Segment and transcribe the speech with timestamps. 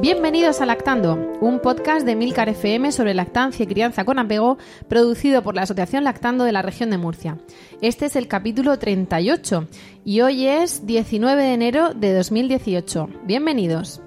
[0.00, 5.42] Bienvenidos a Lactando, un podcast de Milcar FM sobre lactancia y crianza con apego, producido
[5.42, 7.38] por la Asociación Lactando de la región de Murcia.
[7.82, 9.66] Este es el capítulo 38
[10.04, 13.08] y hoy es 19 de enero de 2018.
[13.24, 14.00] Bienvenidos.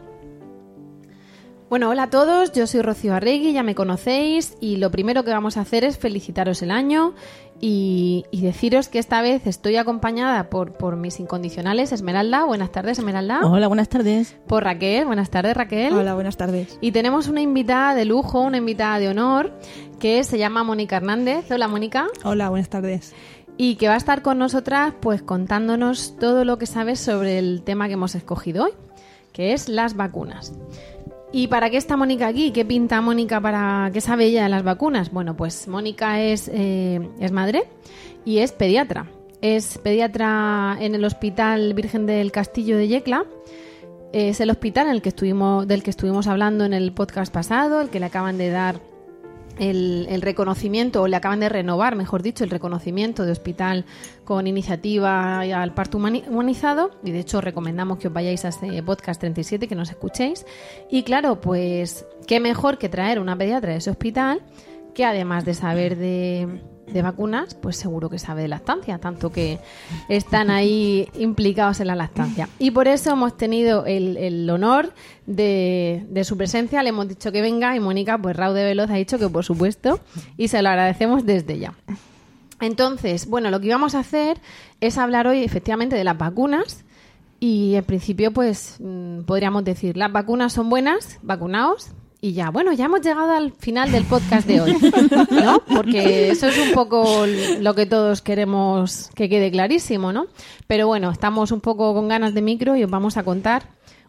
[1.69, 5.31] Bueno, hola a todos, yo soy Rocío Arregui, ya me conocéis y lo primero que
[5.31, 7.15] vamos a hacer es felicitaros el año
[7.63, 12.43] y, deciros que esta vez estoy acompañada por, por, mis incondicionales Esmeralda.
[12.43, 13.41] Buenas tardes, Esmeralda.
[13.43, 14.35] Hola, buenas tardes.
[14.47, 15.05] Por Raquel.
[15.05, 15.93] Buenas tardes, Raquel.
[15.93, 16.79] Hola, buenas tardes.
[16.81, 19.53] Y tenemos una invitada de lujo, una invitada de honor,
[19.99, 21.51] que se llama Mónica Hernández.
[21.51, 22.07] Hola, Mónica.
[22.23, 23.13] Hola, buenas tardes.
[23.57, 27.61] Y que va a estar con nosotras, pues contándonos todo lo que sabes sobre el
[27.63, 28.71] tema que hemos escogido hoy,
[29.33, 30.53] que es las vacunas.
[31.33, 32.51] ¿Y para qué está Mónica aquí?
[32.51, 35.11] ¿Qué pinta Mónica para qué sabe ella de las vacunas?
[35.11, 37.63] Bueno, pues Mónica es, eh, es madre
[38.25, 39.09] y es pediatra.
[39.41, 43.25] Es pediatra en el Hospital Virgen del Castillo de Yecla.
[44.11, 47.79] Es el hospital en el que estuvimos, del que estuvimos hablando en el podcast pasado,
[47.79, 48.90] el que le acaban de dar
[49.59, 53.85] el, reconocimiento, o le acaban de renovar, mejor dicho, el reconocimiento de hospital
[54.23, 56.91] con iniciativa al parto humanizado.
[57.03, 60.45] Y de hecho, recomendamos que os vayáis a este podcast 37, que nos escuchéis.
[60.89, 64.41] Y claro, pues, qué mejor que traer una pediatra de ese hospital
[64.93, 66.61] que además de saber de,
[66.93, 69.59] de vacunas, pues seguro que sabe de lactancia, tanto que
[70.09, 72.49] están ahí implicados en la lactancia.
[72.59, 74.93] Y por eso hemos tenido el, honor
[75.25, 78.95] de, su presencia, le hemos dicho que venga y Mónica, pues Raúl de Veloz ha
[78.95, 79.99] dicho que por supuesto
[80.37, 81.73] y se lo agradecemos desde ya.
[82.59, 84.39] Entonces, bueno, lo que íbamos a hacer
[84.79, 86.83] es hablar hoy efectivamente de las vacunas
[87.39, 91.89] y en principio pues mm, podríamos decir, las vacunas son buenas, vacunaos,
[92.23, 94.77] y ya, bueno, ya hemos llegado al final del podcast de hoy,
[95.31, 95.59] ¿no?
[95.75, 97.25] Porque eso es un poco
[97.59, 100.27] lo que todos queremos que quede clarísimo, ¿no?
[100.67, 103.63] Pero bueno, estamos un poco con ganas de micro y os vamos a contar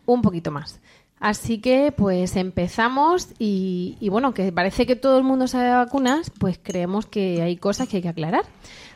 [0.05, 0.79] un poquito más.
[1.21, 6.31] Así que, pues empezamos y, bueno, que parece que todo el mundo sabe de vacunas,
[6.39, 8.45] pues creemos que hay cosas que hay que aclarar.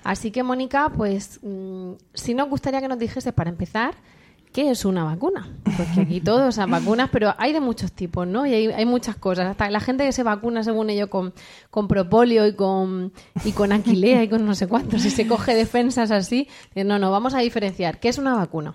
[0.05, 3.94] Así que, Mónica, pues mm, si nos gustaría que nos dijese para empezar,
[4.56, 5.47] ¿qué es una vacuna?
[5.77, 8.47] Porque aquí todos, o sea, vacunas, pero hay de muchos tipos, ¿no?
[8.47, 9.44] Y hay, muchas cosas.
[9.49, 11.34] Hasta la gente que se vacuna, según ellos, con,
[11.71, 13.12] con propolio y con,
[13.44, 16.49] y con y con no sé cuántos, y se coge defensas así.
[16.75, 18.00] No, no, vamos a diferenciar.
[18.00, 18.75] ¿Qué es una vacuna?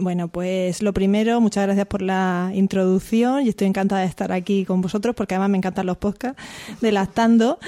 [0.00, 4.64] Bueno, pues lo primero, muchas gracias por la introducción y estoy encantada de estar aquí
[4.64, 6.40] con vosotros porque además me encantan los podcasts
[6.80, 7.58] de Lactando.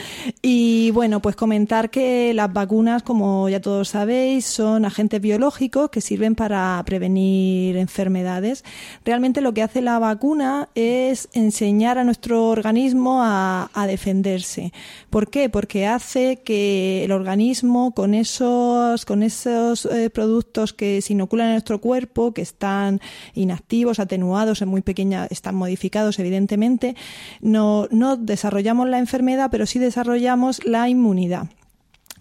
[0.41, 6.01] Y bueno, pues comentar que las vacunas, como ya todos sabéis, son agentes biológicos que
[6.01, 8.65] sirven para prevenir enfermedades.
[9.05, 14.73] Realmente lo que hace la vacuna es enseñar a nuestro organismo a, defenderse.
[15.11, 15.49] ¿Por qué?
[15.49, 21.55] Porque hace que el organismo con esos, con esos eh, productos que se inoculan en
[21.55, 23.01] nuestro cuerpo, que están
[23.35, 26.95] inactivos, atenuados, en muy pequeña, están modificados evidentemente,
[27.41, 31.49] no, no desarrollamos la enfermedad, pero sí desarrollamos la inmunidad.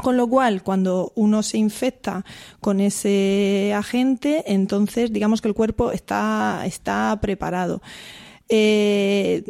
[0.02, 2.24] Con lo cual, cuando uno se infecta
[2.62, 7.82] con ese agente, entonces digamos que el cuerpo está, está preparado.
[8.52, 9.44] Eh,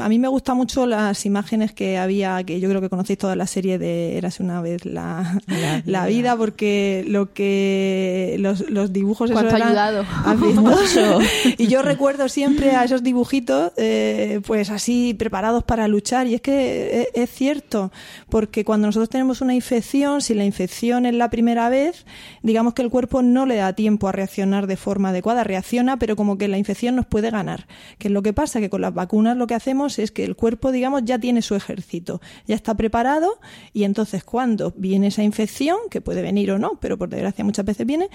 [0.00, 3.36] a mí me gustan mucho las imágenes que había, que yo creo que conocéis toda
[3.36, 5.38] la serie de Érase una vez la,
[5.84, 9.30] la, vida, porque lo que los, los dibujos...
[9.30, 10.06] ¿Cuánto ha ayudado?
[11.58, 16.26] y yo recuerdo siempre a esos dibujitos, eh, pues así, preparados para luchar.
[16.26, 17.92] Y es que es, es, cierto,
[18.30, 22.06] porque cuando nosotros tenemos una infección, si la infección es la primera vez,
[22.42, 25.44] digamos que el cuerpo no le da tiempo a reaccionar de forma adecuada.
[25.44, 27.66] Reacciona, pero como que la infección nos puede ganar,
[27.98, 28.60] que es lo que pasa?
[28.60, 31.54] Que con las vacunas lo que hacemos es que el cuerpo, digamos, ya tiene su
[31.54, 33.38] ejército, ya está preparado
[33.72, 37.64] y entonces cuando viene esa infección, que puede venir o no, pero por desgracia muchas
[37.64, 38.08] veces viene,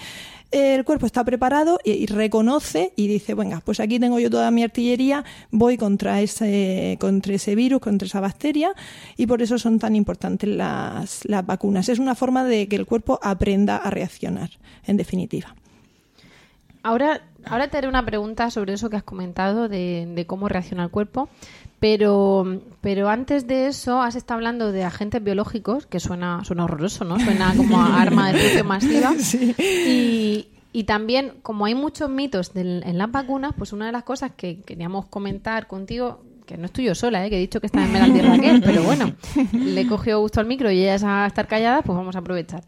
[0.52, 4.64] el cuerpo está preparado y, reconoce y dice, venga, pues aquí tengo yo toda mi
[4.64, 8.74] artillería, voy contra ese, contra ese virus, contra esa bacteria
[9.18, 11.90] y por eso son tan importantes las, las vacunas.
[11.90, 14.52] Es una forma de que el cuerpo aprenda a reaccionar,
[14.86, 15.56] en definitiva.
[16.86, 20.90] Ahora, ahora te haré una pregunta sobre eso que has comentado de, cómo reacciona el
[20.92, 21.30] cuerpo,
[21.80, 27.04] Pero, pero antes de eso has estado hablando de agentes biológicos, que suena, suena horroroso,
[27.04, 27.20] ¿no?
[27.20, 29.14] Suena como a arma de destrucción masiva.
[29.60, 34.04] Y, y también, como hay muchos mitos del- en las vacunas, pues una de las
[34.04, 37.30] cosas que queríamos comentar contigo, que no estoy yo sola, ¿eh?
[37.30, 39.14] que he dicho que está en Meraldi Raquel, pero bueno,
[39.54, 42.64] le cogió gusto al micro y ella es a estar callada, pues vamos a aprovechar.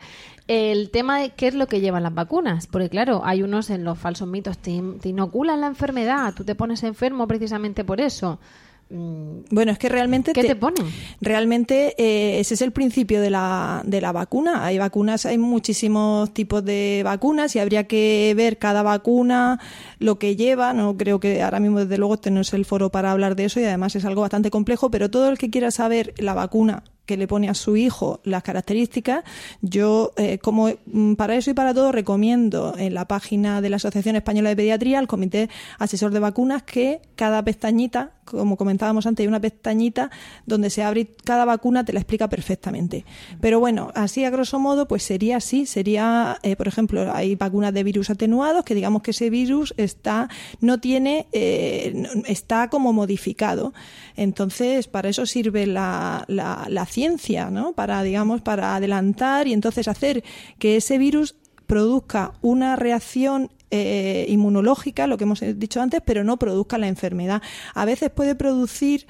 [0.47, 3.83] El tema de qué es lo que llevan las vacunas, porque claro, hay unos en
[3.83, 8.39] los falsos mitos, te, te inoculan la enfermedad, tú te pones enfermo precisamente por eso.
[8.89, 10.85] Mm, Bueno, es que realmente ¿Qué te ponen?
[11.19, 14.65] Realmente eh, ese es el principio de la, de la vacuna.
[14.65, 19.59] Hay vacunas, hay muchísimos tipos de vacunas y habría que ver cada vacuna
[19.99, 20.73] lo que lleva.
[20.73, 23.45] No creo que ahora mismo, desde luego, este no es el foro para hablar de
[23.45, 26.83] eso y además es algo bastante complejo, pero todo el que quiera saber la vacuna
[27.07, 29.23] que le pone a su hijo las características,
[29.61, 33.77] yo eh, como mm, para eso y para todo recomiendo en la página de la
[33.77, 35.49] Asociación Española de Pediatría, el Comité
[35.79, 40.11] Asesor de Vacunas, que cada pestañita, como comentábamos antes, hay una pestañita
[40.45, 43.05] donde se abre cada vacuna te la explica perfectamente.
[43.39, 47.73] Pero bueno, así a grosso modo, pues sería así, sería, eh, por ejemplo, hay vacunas
[47.73, 53.73] de virus atenuados, que digamos que ese virus está, no tiene, eh, está como modificado.
[54.17, 57.73] Entonces, para eso sirve la, la, la ciencia, ¿no?
[57.73, 60.23] Para, digamos, para adelantar y entonces hacer
[60.57, 61.35] que ese virus
[61.67, 67.43] produzca una reacción eh, inmunológica, lo que hemos dicho antes, pero no produzca la enfermedad.
[67.75, 69.05] A veces puede producir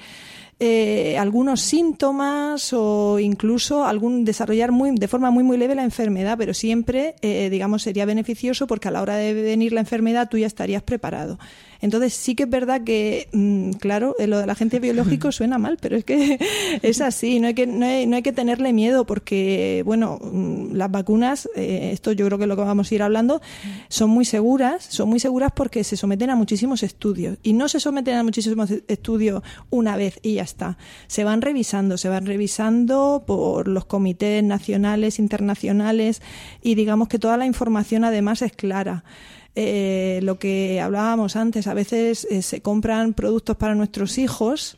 [0.59, 6.35] eh, algunos síntomas o incluso algún desarrollar muy de forma muy muy leve la enfermedad,
[6.37, 10.39] pero siempre eh, digamos sería beneficioso porque a la hora de venir la enfermedad tú
[10.39, 11.37] ya estarías preparado.
[11.81, 15.77] Entonces sí que es verdad que, mm, claro, eh, lo del agente biológico suena mal,
[15.81, 16.39] pero es que
[16.81, 20.73] es así, no hay que, no hay, no hay que tenerle miedo porque, bueno, mm,
[20.73, 23.41] las vacunas, eh, esto yo creo que es lo que vamos a ir hablando,
[23.89, 27.79] son muy seguras, son muy seguras porque se someten a muchísimos estudios y no se
[27.79, 30.77] someten a muchísimos estudios una vez y ya está.
[31.07, 36.21] Se van revisando, se van revisando por los comités nacionales, internacionales
[36.61, 39.03] y digamos que toda la información además es clara
[39.59, 44.77] eh, lo que hablábamos antes, a veces eh, se compran productos para nuestros hijos,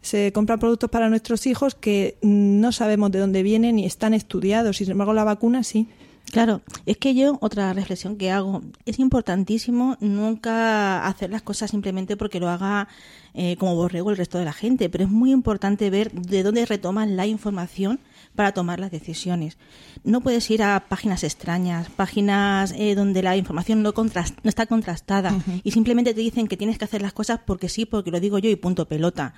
[0.00, 4.80] se compran productos para nuestros hijos que no sabemos de dónde vienen y están estudiados,
[4.80, 5.86] y sin embargo la vacuna sí.
[6.32, 12.16] Claro, es que yo otra reflexión que hago, es importantísimo nunca hacer las cosas simplemente
[12.16, 12.88] porque lo haga
[13.34, 16.66] eh, como borrego el resto de la gente, pero es muy importante ver de dónde
[16.66, 18.00] retoman la información
[18.38, 19.58] para tomar las decisiones.
[20.04, 24.66] No puedes ir a páginas extrañas, páginas eh, donde la información no, contras- no está
[24.66, 28.20] contrastada y simplemente te dicen que tienes que hacer las cosas porque sí, porque lo
[28.20, 29.34] digo yo y punto pelota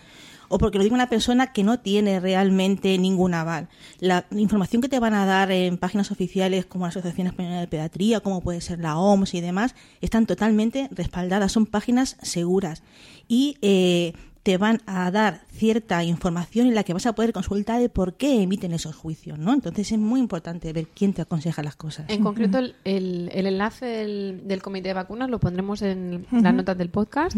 [0.51, 3.69] o porque lo diga una persona que no tiene realmente ningún aval.
[4.01, 7.69] La información que te van a dar en páginas oficiales como la Asociación Española de
[7.69, 12.83] Pediatría, como puede ser la OMS y demás, están totalmente respaldadas, son páginas seguras
[13.29, 14.13] y eh,
[14.43, 18.15] te van a dar cierta información en la que vas a poder consultar el por
[18.15, 19.53] qué emiten esos juicios, ¿no?
[19.53, 22.07] Entonces es muy importante ver quién te aconseja las cosas.
[22.09, 26.55] En concreto, el, el- el enlace del, del comité de vacunas lo pondremos en las
[26.55, 27.37] notas del podcast.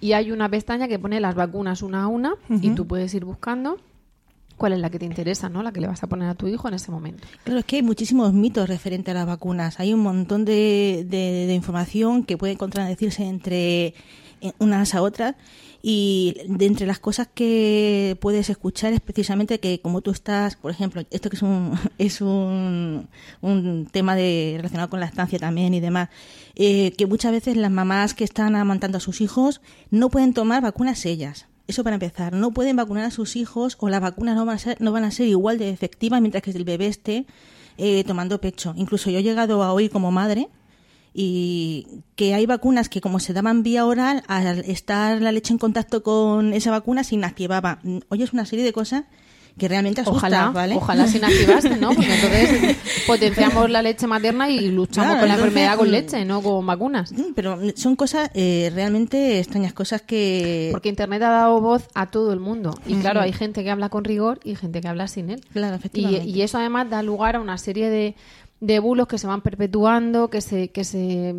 [0.00, 3.24] Y hay una pestaña que pone las vacunas una a una y tú puedes ir
[3.24, 3.78] buscando
[4.62, 5.60] cuál es la que te interesa, ¿no?
[5.64, 7.26] La que le vas a poner a tu hijo en ese momento.
[7.42, 9.80] Claro, es que hay muchísimos mitos referentes a las vacunas.
[9.80, 13.86] Hay un montón de, de- de información que puede contradecirse entre
[14.40, 15.34] eh, unas a otras.
[15.82, 20.70] Y de entre las cosas que puedes escuchar es precisamente que como tú estás, por
[20.70, 23.08] ejemplo, esto que es un, es un,
[23.40, 26.08] un tema de, relacionado con la estancia también y demás,
[26.54, 30.62] eh, que muchas veces las mamás que están amamantando a sus hijos no pueden tomar
[30.62, 31.46] vacunas ellas.
[31.66, 34.58] Eso para empezar, no pueden vacunar a sus hijos o las vacunas no van a
[34.58, 37.26] ser, no van a ser igual de efectivas mientras que el bebé esté
[37.78, 38.74] eh, tomando pecho.
[38.76, 40.48] Incluso yo he llegado a oír como madre
[41.14, 45.58] y que hay vacunas que como se daban vía oral, al estar la leche en
[45.58, 47.80] contacto con esa vacuna se inactivaba.
[48.08, 49.04] Oye, es una serie de cosas
[49.58, 50.74] que realmente asustan, Ojalá, ¿vale?
[50.76, 51.88] ojalá se inactivaste, ¿no?
[51.94, 55.90] Porque entonces potenciamos la leche materna y luchamos Claro, con la entonces, enfermedad con mm,
[55.90, 57.12] leche, no con vacunas.
[57.12, 60.68] Mm, Pero son cosas eh, realmente extrañas, cosas que...
[60.72, 62.74] Porque Internet ha dado voz a todo el mundo.
[62.86, 65.40] Y claro, hay gente que habla con rigor y gente que habla sin él.
[65.52, 66.26] Claro, Y, efectivamente.
[66.26, 68.14] y eso además da lugar a una serie de,
[68.64, 71.34] de bulos que se van perpetuando, que se, que se,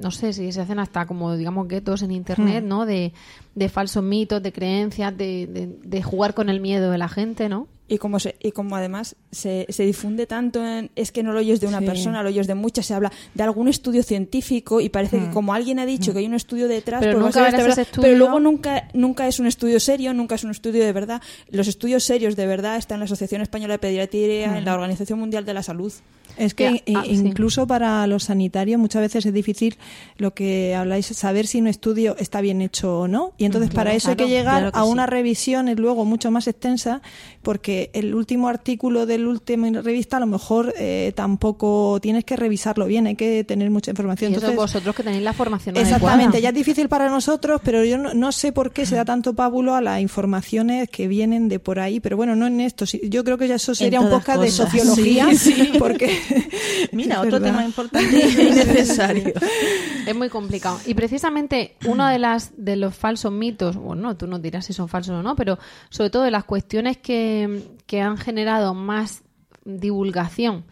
[0.00, 2.86] no sé, si se hacen hasta como, digamos, guetos en Internet, ¿no?
[2.86, 3.12] De,
[3.56, 7.48] de falsos mitos, de creencias, de, de, de jugar con el miedo de la gente,
[7.48, 7.66] ¿no?
[7.90, 11.38] y como se, y como además se, se difunde tanto en, es que no lo
[11.38, 11.86] oyes de una Sí.
[11.86, 15.54] persona, lo oyes de muchas, se habla de algún estudio científico y parece que como
[15.54, 17.86] alguien ha dicho que hay un estudio detrás, Pero pues nunca esta ese verdad.
[17.92, 18.18] pero estudio.
[18.18, 21.22] luego nunca nunca es un estudio serio, nunca es un estudio de verdad.
[21.50, 25.18] Los estudios serios de verdad están en la Asociación Española de Pediatría, en la Organización
[25.18, 25.90] Mundial de la Salud.
[26.38, 27.10] Es que Ya, i- ah, sí.
[27.12, 29.76] incluso para los sanitarios muchas veces es difícil
[30.16, 33.32] lo que habláis, saber si un estudio está bien hecho o no.
[33.38, 34.88] Y entonces para eso hay que claro, llegar claro que a sí.
[34.88, 37.02] una revisión luego mucho más extensa,
[37.42, 42.86] porque el último artículo del último revista a lo mejor eh, tampoco tienes que revisarlo
[42.86, 44.30] bien, hay que tener mucha información.
[44.32, 46.38] Y eso Entonces, vosotros que tenéis la formación Exactamente, adecuada.
[46.40, 49.34] ya es difícil para nosotros, pero yo no, no sé por qué se da tanto
[49.34, 52.86] pábulo a las informaciones que vienen de por ahí, pero bueno, no en esto.
[52.86, 55.72] sí, Yo creo que ya eso sería un podcast de sociología, Sí, sí.
[55.78, 56.10] porque
[56.92, 57.48] Mira, es otro verdad.
[57.48, 59.32] tema importante y necesario.
[60.06, 60.78] Es muy complicado.
[60.86, 64.88] Y precisamente uno de las de los falsos mitos, bueno, tú nos dirás si son
[64.88, 65.58] falsos o no, pero
[65.90, 69.22] sobre todo de las cuestiones que, que han generado más
[69.64, 70.64] divulgación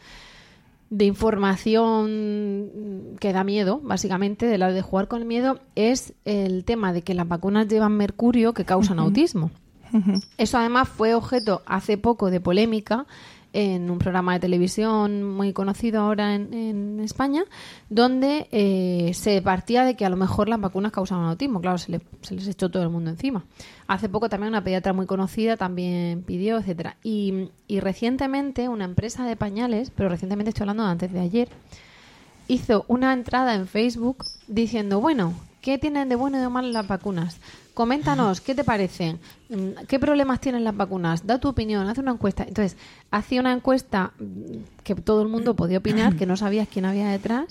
[0.88, 6.64] de información que da miedo, básicamente, de la de jugar con el miedo, es el
[6.64, 9.50] tema de que las vacunas llevan mercurio que causan autismo.
[10.36, 13.06] Eso además fue objeto hace poco de polémica
[13.56, 17.44] en un programa de televisión muy conocido ahora en, España,
[17.88, 21.62] donde eh, se partía de que a lo mejor las vacunas causaban autismo.
[21.62, 21.92] Claro, se
[22.30, 23.44] les echó todo el mundo encima.
[23.86, 26.96] Hace poco también una pediatra muy conocida también pidió, etcétera.
[27.02, 31.48] Y, y recientemente una empresa de pañales, pero recientemente estoy hablando de antes de ayer,
[32.48, 35.32] hizo una entrada en Facebook diciendo, bueno,
[35.66, 37.38] ¿qué tienen de bueno y de malo las vacunas?
[37.75, 39.18] Coméntanos, ¿qué te parecen?
[39.49, 41.26] Mm, ¿Qué problemas tienen las vacunas?
[41.26, 42.44] Da tu opinión, haz una encuesta.
[42.44, 42.76] Entonces,
[43.11, 47.08] hacía una encuesta mm, que todo el mundo podía opinar, que no sabías quién había
[47.08, 47.46] detrás,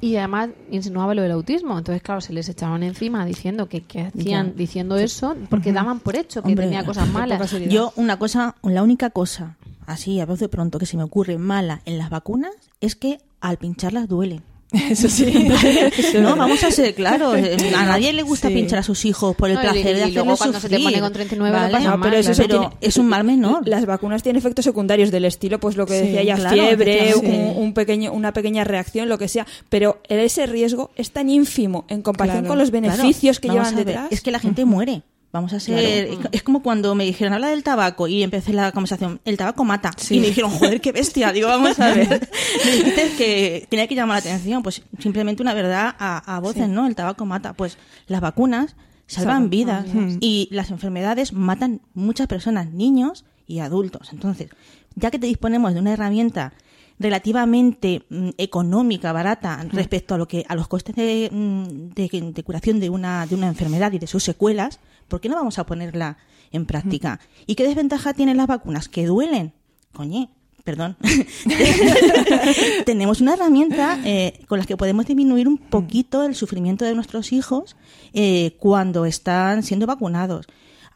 [0.00, 1.76] y además insinuaba lo del autismo.
[1.76, 6.14] Entonces, claro, se les echaban encima diciendo que, que hacían diciendo eso, porque daban por
[6.14, 7.50] hecho que Hombre, tenía cosas malas.
[7.68, 11.38] Yo, una cosa, la única cosa, así a voz de pronto, que se me ocurre
[11.38, 14.42] mala en las vacunas es que al pincharlas duele.
[14.90, 15.24] eso sí.
[16.20, 17.36] no, vamos a ser claros.
[17.38, 18.54] eh, A nadie le gusta Sí.
[18.54, 20.76] pinchar a sus hijos por el No, placer y de luego hacerles cuando se te
[20.76, 20.84] sufrir.
[20.90, 21.84] pone con 39 lo ¿vale?
[21.84, 23.66] No, mal, pero eso se Pero tiene- es un mal menor.
[23.66, 27.14] Las vacunas tienen efectos secundarios del estilo, pues lo que Sí, decía ya, claro, fiebre,
[27.14, 29.46] un, un pequeño, una pequeña reacción, lo que sea.
[29.68, 33.74] Pero ese riesgo es tan ínfimo en comparación Claro, con los Claro, beneficios que llevan
[33.74, 34.08] detrás.
[34.10, 35.02] Es que la gente muere.
[35.30, 35.78] Vamos a ser.
[35.78, 39.20] es- Es como cuando me dijeron habla del tabaco y empecé la conversación.
[39.26, 39.90] El tabaco mata.
[39.98, 40.16] Sí.
[40.16, 41.32] Y me dijeron, joder, qué bestia.
[41.32, 42.08] Digo, vamos a ver.
[42.64, 44.62] me dijiste que tenía que llamar la atención.
[44.62, 46.86] Pues simplemente una verdad a, a voces, ¿no?
[46.86, 47.52] El tabaco mata.
[47.52, 48.74] Pues las vacunas
[49.06, 49.86] salvan Salvan vidas
[50.20, 54.12] y las enfermedades matan muchas personas, niños y adultos.
[54.12, 54.48] Entonces,
[54.96, 56.52] ya que te disponemos de una herramienta
[56.98, 62.42] relativamente mm, económica, barata respecto a lo que a los costes de, mm, de- de
[62.42, 65.66] curación de una de una enfermedad y de sus secuelas, ¿por qué no vamos a
[65.66, 66.18] ponerla
[66.52, 67.18] en práctica?
[67.46, 68.88] ¿Y qué desventaja tienen las vacunas?
[68.88, 69.52] Que duelen.
[69.92, 70.28] Coñe,
[70.64, 70.96] perdón.
[72.84, 77.32] Tenemos una herramienta eh, con la que podemos disminuir un poquito el sufrimiento de nuestros
[77.32, 77.76] hijos
[78.12, 80.46] eh, cuando están siendo vacunados.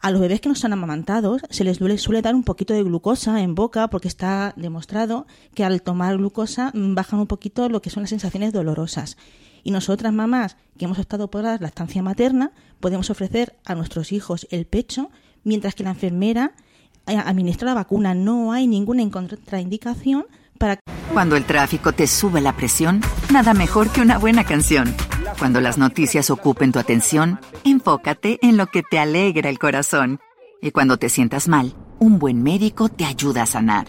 [0.01, 2.83] A los bebés que no son amamantados se les duele- suele dar un poquito de
[2.83, 7.81] glucosa en boca porque está demostrado que al tomar glucosa mm, bajan un poquito lo
[7.81, 9.15] que son las sensaciones dolorosas.
[9.63, 14.47] Y nosotras, mamás, que hemos optado por la lactancia materna, podemos ofrecer a nuestros hijos
[14.51, 15.09] el pecho,
[15.43, 16.53] mientras que la enfermera
[17.07, 18.13] eh, administra la vacuna.
[18.13, 20.25] No hay ninguna contraindicación
[20.57, 20.79] para
[21.11, 23.01] Cuando el tráfico te sube la presión,
[23.31, 24.93] nada mejor que una buena canción.
[25.39, 30.19] Cuando las noticias ocupen tu atención, enfócate en lo que te alegra el corazón.
[30.61, 33.87] Y cuando te sientas mal, un buen médico te ayuda a sanar.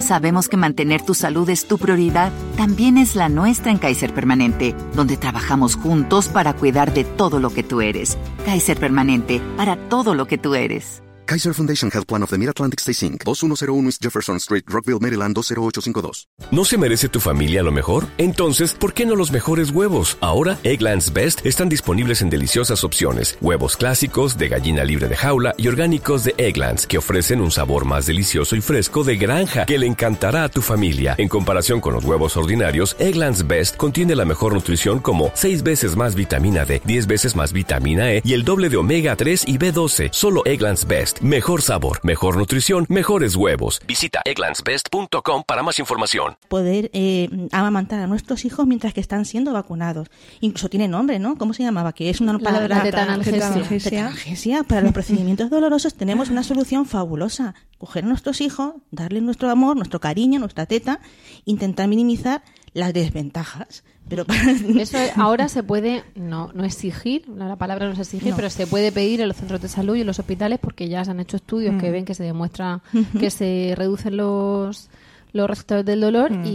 [0.00, 4.74] Sabemos que mantener tu salud es tu prioridad, también es la nuestra en Kaiser Permanente,
[4.94, 8.18] donde trabajamos juntos para cuidar de todo lo que tú eres.
[8.44, 11.02] Kaiser Permanente, para todo lo que tú eres.
[11.30, 15.32] Kaiser Foundation Health Plan of the Mid-Atlantic Stay Inc., 2101 East Jefferson Street, Rockville, Maryland
[15.32, 16.26] 20852.
[16.50, 18.08] ¿No se merece tu familia lo mejor?
[18.18, 20.18] Entonces, ¿por qué no los mejores huevos?
[20.20, 23.38] Ahora, Egglands Best están disponibles en deliciosas opciones.
[23.40, 27.84] Huevos clásicos, de gallina libre de jaula y orgánicos de Egglands, que ofrecen un sabor
[27.84, 31.14] más delicioso y fresco de granja que le encantará a tu familia.
[31.16, 35.94] En comparación con los huevos ordinarios, Egglands Best contiene la mejor nutrición como 6 veces
[35.94, 39.58] más vitamina D, 10 veces más vitamina E y el doble de omega 3 y
[39.58, 40.08] B12.
[40.10, 41.19] Solo Egglands Best.
[41.20, 43.82] Mejor sabor, mejor nutrición, mejores huevos.
[43.86, 46.38] Visita egglandsbest.com para más información.
[46.48, 50.08] poder eh, amamantar a nuestros hijos mientras que están siendo vacunados.
[50.40, 51.36] Incluso tiene nombre, ¿no?
[51.36, 51.92] ¿Cómo se llamaba?
[51.92, 52.68] Que es una La- palabra...
[52.78, 53.32] la tetanalgesia.
[53.38, 53.90] Tetanalgesia.
[53.90, 54.62] Tetanalgesia.
[54.62, 57.54] Para los procedimientos dolorosos tenemos una solución fabulosa.
[57.76, 61.00] Coger a nuestros hijos, darles nuestro amor, nuestro cariño, nuestra teta,
[61.44, 63.84] intentar minimizar las desventajas.
[64.10, 64.26] Pero
[64.78, 68.36] Eso ahora se puede, no, no exigir, la palabra no es exigir, No.
[68.36, 71.02] pero se puede pedir en los centros de salud y en los hospitales porque ya
[71.04, 71.78] se han hecho estudios Mm.
[71.78, 72.82] que ven que se demuestra
[73.18, 74.90] que se reducen los
[75.32, 76.44] los resultados del dolor Mm.
[76.46, 76.48] y,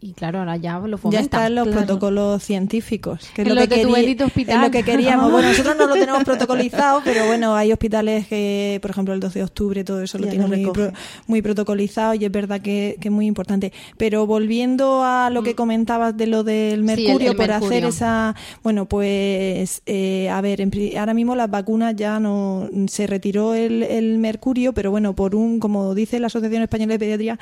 [0.00, 1.24] y, y claro, ahora ya lo Ya fomentan.
[1.24, 1.78] están los Claro.
[1.86, 4.56] protocolos científicos, que es En lo que, de querí- hospital.
[4.56, 5.30] es lo que queríamos.
[5.32, 9.38] Bueno, nosotros no lo tenemos protocolizado, pero bueno, hay hospitales que, por ejemplo, el 12
[9.40, 10.92] de octubre, todo eso lo Ya tienen muy, pro-
[11.26, 13.72] muy protocolizado y es verdad que, que es muy importante.
[13.96, 16.86] Pero volviendo a lo que comentabas de lo del Mm.
[16.88, 17.66] Sí, el- mercurio, el por mercurio.
[17.78, 18.34] hacer esa...
[18.62, 22.68] Bueno, pues, eh, a ver, en ahora mismo las vacunas ya no...
[22.88, 26.98] Se retiró el, el mercurio, pero bueno, por un, como dice la Asociación Española de
[26.98, 27.38] Pediatría,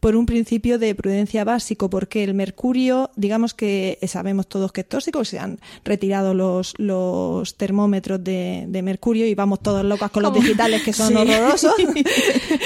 [0.00, 4.88] por un principio de prudencia básico, porque el mercurio, digamos que sabemos todos que es
[4.88, 10.22] tóxico, se han retirado los, los termómetros de, de mercurio y vamos todos locas con
[10.22, 10.42] los ¿Cómo?
[10.42, 11.14] digitales que son Sí.
[11.14, 11.74] horrorosos.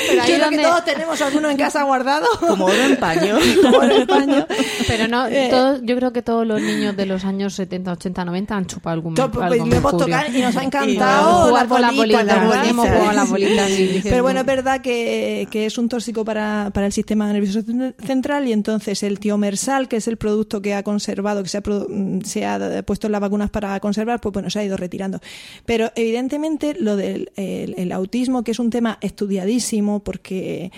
[0.09, 2.27] Pero ahí Yo creo que todos tenemos alguno en casa guardado.
[2.47, 3.37] como oro en paño.
[3.63, 4.47] Como en España.
[4.87, 8.25] Pero no, Eh, todos- yo creo que todos los niños de los años 70, 80,
[8.25, 11.69] 90 han chupado algún, To- algo pues, hemos tocado y nos ha encantado jugar las
[11.69, 13.71] con las bolitas,
[14.05, 17.95] Pero bueno, es verdad que, que es un tóxico para, para el sistema nervioso cen-
[18.05, 21.63] central y entonces el tiomersal, que es el producto que ha conservado, que se ha,
[21.63, 25.21] mm, se ha puesto en las vacunas para conservar, pues bueno, se ha ido retirando.
[25.65, 30.71] Pero evidentemente lo del el, el autismo, que es un tema estudiadísimo porque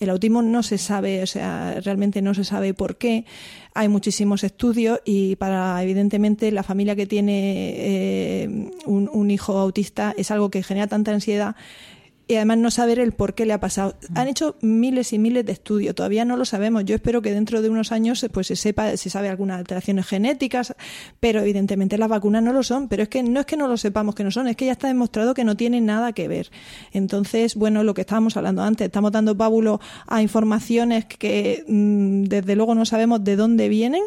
[0.00, 3.24] el autismo no se sabe, o sea, realmente no se sabe por qué.
[3.74, 10.30] Hay muchísimos estudios y para, evidentemente, la familia que tiene eh, un hijo autista es
[10.30, 11.56] algo que genera tanta ansiedad
[12.28, 13.96] y además no saber el por qué le ha pasado.
[14.14, 16.84] Han hecho miles y miles de estudios, todavía no lo sabemos.
[16.84, 20.74] Yo espero que dentro de unos años pues se sepa, se sabe algunas alteraciones genéticas,
[21.20, 22.88] pero evidentemente las vacunas no lo son.
[22.88, 24.72] Pero es que no es que no lo sepamos que no son, es que ya
[24.72, 26.50] está demostrado que no tienen nada que ver.
[26.92, 32.56] Entonces, bueno, lo que estábamos hablando antes, estamos dando pábulo a informaciones que mm, desde
[32.56, 34.02] luego no sabemos de dónde vienen,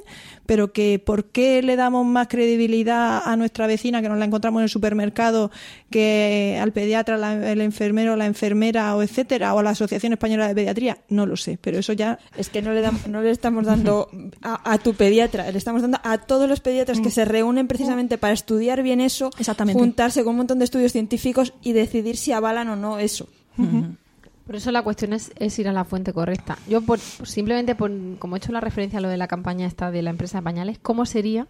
[0.51, 4.59] pero que por qué le damos más credibilidad a nuestra vecina que nos la encontramos
[4.59, 5.49] en el supermercado
[5.89, 10.49] que al pediatra, la- el enfermero, la enfermera o etcétera, o a la Asociación Española
[10.49, 13.31] de Pediatría, no lo sé, pero eso ya Es que no le, dam- no le
[13.31, 14.09] estamos dando
[14.41, 18.17] a, a tu pediatra, le estamos dando a todos los pediatras que se reúnen precisamente
[18.17, 19.79] para estudiar bien eso, Exactamente.
[19.79, 23.29] juntarse con un montón de estudios científicos y decidir si avalan o no eso.
[24.51, 26.57] Por eso la cuestión es, ir a la fuente correcta.
[26.67, 27.89] Yo, por, simplemente, por,
[28.19, 30.43] como he hecho la referencia a lo de la campaña esta de la empresa de
[30.43, 31.47] pañales, ¿cómo sería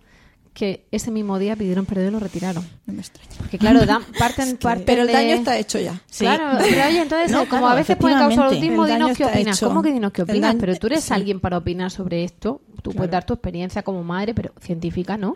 [0.53, 2.63] que ese mismo día pidieron perdón y lo retiraron?
[2.85, 3.29] No me extraña.
[3.37, 6.01] Porque claro, dan, parten, parten pero el de- daño está hecho ya.
[6.09, 6.25] Sí.
[6.25, 9.25] Claro, pero oye, entonces, No, como claro, a veces pueden causar autismo, El dinos qué
[9.25, 9.57] opinas.
[9.57, 9.67] hecho.
[9.69, 10.41] ¿Cómo que dinos qué opinas?
[10.51, 11.13] daño- Pero tú eres sí.
[11.13, 12.61] alguien para opinar sobre esto.
[12.81, 15.35] Tú puedes dar tu experiencia como madre, pero científica no.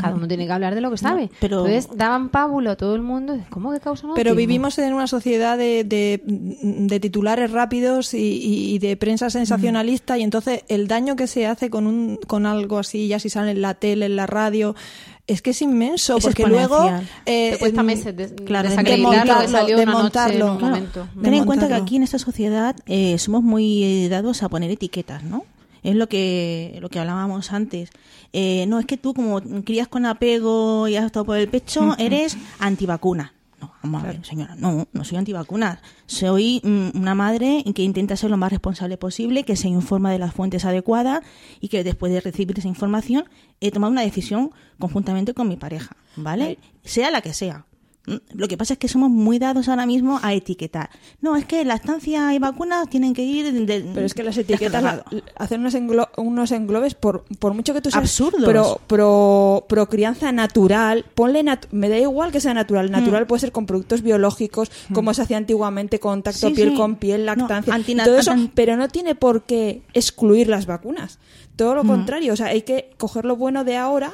[0.00, 1.30] Cada uno tiene que hablar de lo que sabe.
[1.40, 3.38] pero- Entonces daban pábulo a todo el mundo.
[3.50, 4.36] ¿Cómo que causan Pero autismo?
[4.48, 10.16] vivimos en una sociedad de, de- de titulares rápidos y, y- y de prensa sensacionalista
[10.16, 13.50] y entonces el daño que se hace con, un, con algo así, ya si sale
[13.50, 14.55] en la tele, en la radio,
[15.26, 16.88] es que es inmenso, Es porque luego...
[17.26, 20.58] eh, Te cuesta mm, meses de, claro, desmontarlo.
[21.22, 24.70] Ten en cuenta que aquí en esta sociedad eh, somos muy eh, dados a poner
[24.70, 25.44] etiquetas, ¿no?
[25.82, 27.90] Es lo que, lo que hablábamos antes.
[28.32, 31.94] Eh, no, es que tú como crías con apego y has estado por el pecho,
[31.98, 33.32] eres antivacuna.
[33.66, 35.80] No, vamos a ver, señora, no, no soy antivacuna.
[36.06, 40.18] Soy mm, una madre que intenta ser lo más responsable posible, que se informa de
[40.18, 41.22] las fuentes adecuadas
[41.60, 43.24] y que después de recibir esa información
[43.60, 46.58] he tomado una decisión conjuntamente con mi pareja, ¿vale?
[46.84, 47.66] Sea la que sea.
[48.06, 50.90] Mm, Lo que pasa es que somos muy dados ahora mismo a etiquetar.
[51.20, 54.36] No, es que lactancia y vacunas tienen que ir de, de- Pero es que las
[54.38, 55.04] etiquetas la-
[55.36, 58.44] hacen unos, englo- unos englobes por, por mucho que tú seas Absurdos.
[58.44, 63.26] pro, pro, pro crianza natural, ponle nat- me da igual que sea natural, natural Mm.
[63.26, 66.74] puede ser con productos biológicos, como se hacía antiguamente, contacto Sí, piel sí.
[66.76, 71.18] con piel, lactancia, todo eso, pero no tiene por qué excluir las vacunas.
[71.56, 71.76] Todo Mm.
[71.76, 74.12] lo contrario, o sea, hay que coger lo bueno de ahora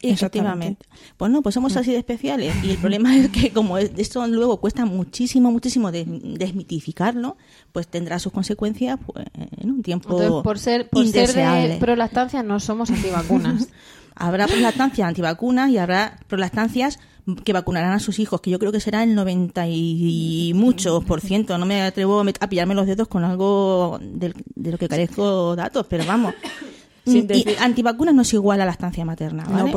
[0.00, 0.86] Efectivamente.
[1.16, 2.54] Pues no, pues somos así de especiales.
[2.64, 7.36] Y el problema es que como es- esto luego cuesta muchísimo, muchísimo des- desmitificarlo,
[7.72, 9.26] pues tendrá sus consecuencias pues,
[9.58, 11.68] en un tiempo Entonces, por ser, por ser indeseable.
[11.68, 13.68] de prolactancia, no somos antivacunas.
[14.20, 16.98] Habrá prolactancias antivacunas y habrá prolactancias
[17.44, 21.20] que vacunarán a sus hijos, que yo creo que será el 90 y muchos por
[21.20, 21.56] ciento.
[21.56, 25.86] No me atrevo a pillarme los dedos con algo del- de, lo que carezco datos,
[25.88, 26.34] pero vamos.
[27.26, 29.72] Decir- antivacunas no es igual a lactancia materna, No.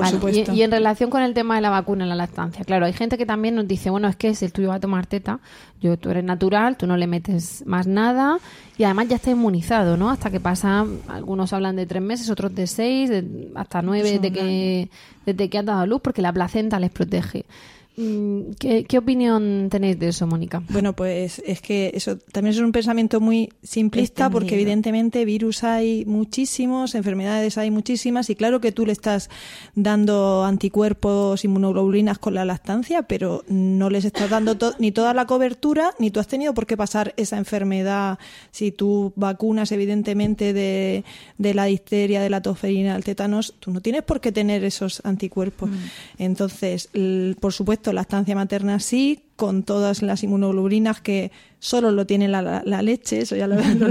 [0.54, 2.94] Y, y en relación con el tema de la vacuna en la lactancia, claro, hay
[2.94, 5.40] gente que también nos dice, bueno, es que si el tuyo va a tomar teta,
[5.82, 8.38] yo, tú eres natural, tú no le metes más nada
[8.78, 10.10] y además ya está inmunizado, ¿no?
[10.10, 14.32] Hasta que pasa, algunos hablan de tres meses, otros de seis, de- hasta nueve, de
[14.32, 14.90] que,
[15.26, 17.46] desde que han dado a luz, porque la placenta les protege.
[17.98, 20.64] Mm, ¿Qué, qué opinión tenéis de eso, Mónica?
[20.70, 24.32] Bueno, pues es que eso también es un pensamiento muy simplista Extendido.
[24.40, 29.30] porque evidentemente virus hay muchísimos, enfermedades hay muchísimas y claro que tú le estás
[29.76, 35.26] dando anticuerpos, inmunoglobulinas con la lactancia, pero no les estás dando to- ni toda la
[35.26, 38.20] cobertura ni tú has tenido por qué pasar esa enfermedad
[38.52, 41.04] si tú vacunas evidentemente de,
[41.38, 45.02] de la difteria, de la tosferina, del tétanos, tú no tienes por qué tener esos
[45.04, 45.70] anticuerpos.
[46.18, 52.28] Entonces, l- por supuesto, lactancia materna sí, con todas las inmunoglobulinas que solo lo tiene
[52.28, 53.90] la, la- la leche, eso ya lo, lo-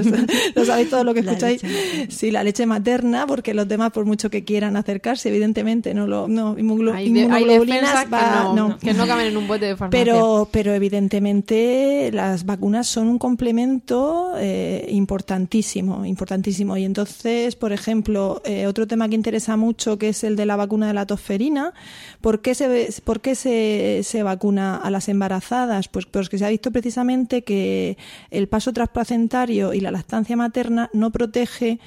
[0.57, 1.63] lo sabéis todo lo que La escucháis.
[1.63, 2.07] materna.
[2.11, 6.27] Sí, la leche materna, porque los demás, por mucho que quieran acercarse, evidentemente no lo
[6.29, 8.11] no, inmunoglo- Hay, de- hay inmunoglobulinas que,
[8.57, 10.05] no, que no caben en un bote de farmacia.
[10.05, 16.77] pero, pero evidentemente las vacunas son un complemento eh, importantísimo, importantísimo.
[16.77, 20.57] Y entonces, por ejemplo, eh, otro tema que interesa mucho, que es el de la
[20.57, 21.73] vacuna de la tosferina,
[22.21, 25.40] ¿por qué se, por qué se, se vacuna a las embarazadas?
[25.89, 27.97] Pues porque se ha visto precisamente que
[28.31, 31.79] el paso transplacentario y la lactancia materna no protege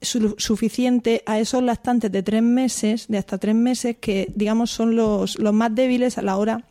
[0.00, 4.94] su- suficiente a esos lactantes de tres meses, de hasta tres meses, que digamos son
[4.96, 6.64] los, los más débiles a la hora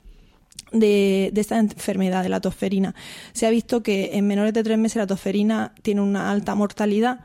[0.72, 2.94] de, de esta enfermedad de la tosferina.
[3.34, 7.22] Se ha visto que en menores de tres meses la tosferina tiene una alta mortalidad.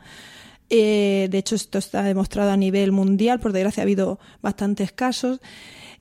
[0.71, 3.41] Eh, de hecho, esto está demostrado a nivel mundial.
[3.41, 5.41] Por desgracia, ha habido bastantes casos.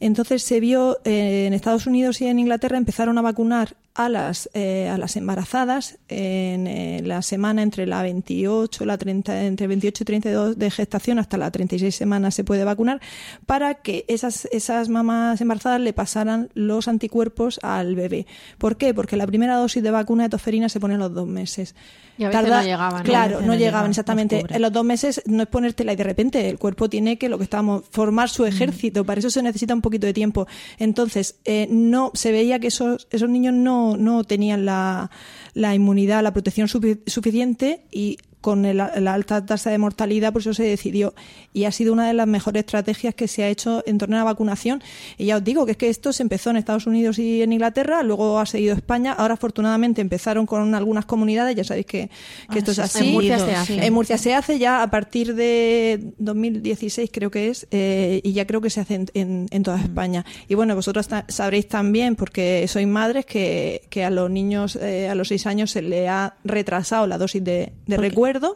[0.01, 4.49] Entonces se vio eh, en Estados Unidos y en Inglaterra empezaron a vacunar a las,
[4.55, 10.03] eh, a las embarazadas en eh, la semana entre la 28, la 30, entre 28
[10.03, 12.99] y 32 de gestación hasta la 36 semanas se puede vacunar
[13.45, 18.25] para que esas, esas mamás embarazadas le pasaran los anticuerpos al bebé.
[18.57, 18.95] ¿Por qué?
[18.95, 21.75] Porque la primera dosis de vacuna de tosferina se pone a los dos meses.
[22.21, 22.61] Y a veces no
[23.03, 24.35] Claro, no no llegaban llegaban, exactamente.
[24.55, 27.37] En los dos meses no es ponértela y de repente el cuerpo tiene que lo
[27.37, 29.03] que estábamos formar su ejército.
[29.05, 30.47] Para eso se necesita un poquito de tiempo.
[30.77, 35.11] Entonces eh, no se veía que esos esos niños no no tenían la,
[35.53, 40.41] la inmunidad, la protección sufi- suficiente y con el- la alta tasa de mortalidad, por
[40.41, 41.13] eso se decidió.
[41.53, 44.19] Y ha sido una de las mejores estrategias que se ha hecho en torno a
[44.19, 44.81] la vacunación.
[45.17, 47.53] Y ya os digo que es que esto se empezó en Estados Unidos y en
[47.53, 49.13] Inglaterra, luego ha seguido España.
[49.13, 51.55] Ahora, afortunadamente, empezaron con algunas comunidades.
[51.55, 52.09] Ya sabéis que, que
[52.49, 53.07] Ah, esto es sí, así.
[53.07, 53.85] En Murcia se hace.
[53.85, 58.45] En Murcia se hace ya a partir de 2016, creo que es, eh, y ya
[58.47, 60.25] creo que se hace en, en- en toda España.
[60.47, 65.09] Y bueno, vosotros ta- sabréis también, porque sois madres, que, que a los niños eh,
[65.09, 68.01] a los seis años se le ha retrasado la dosis de, de Porque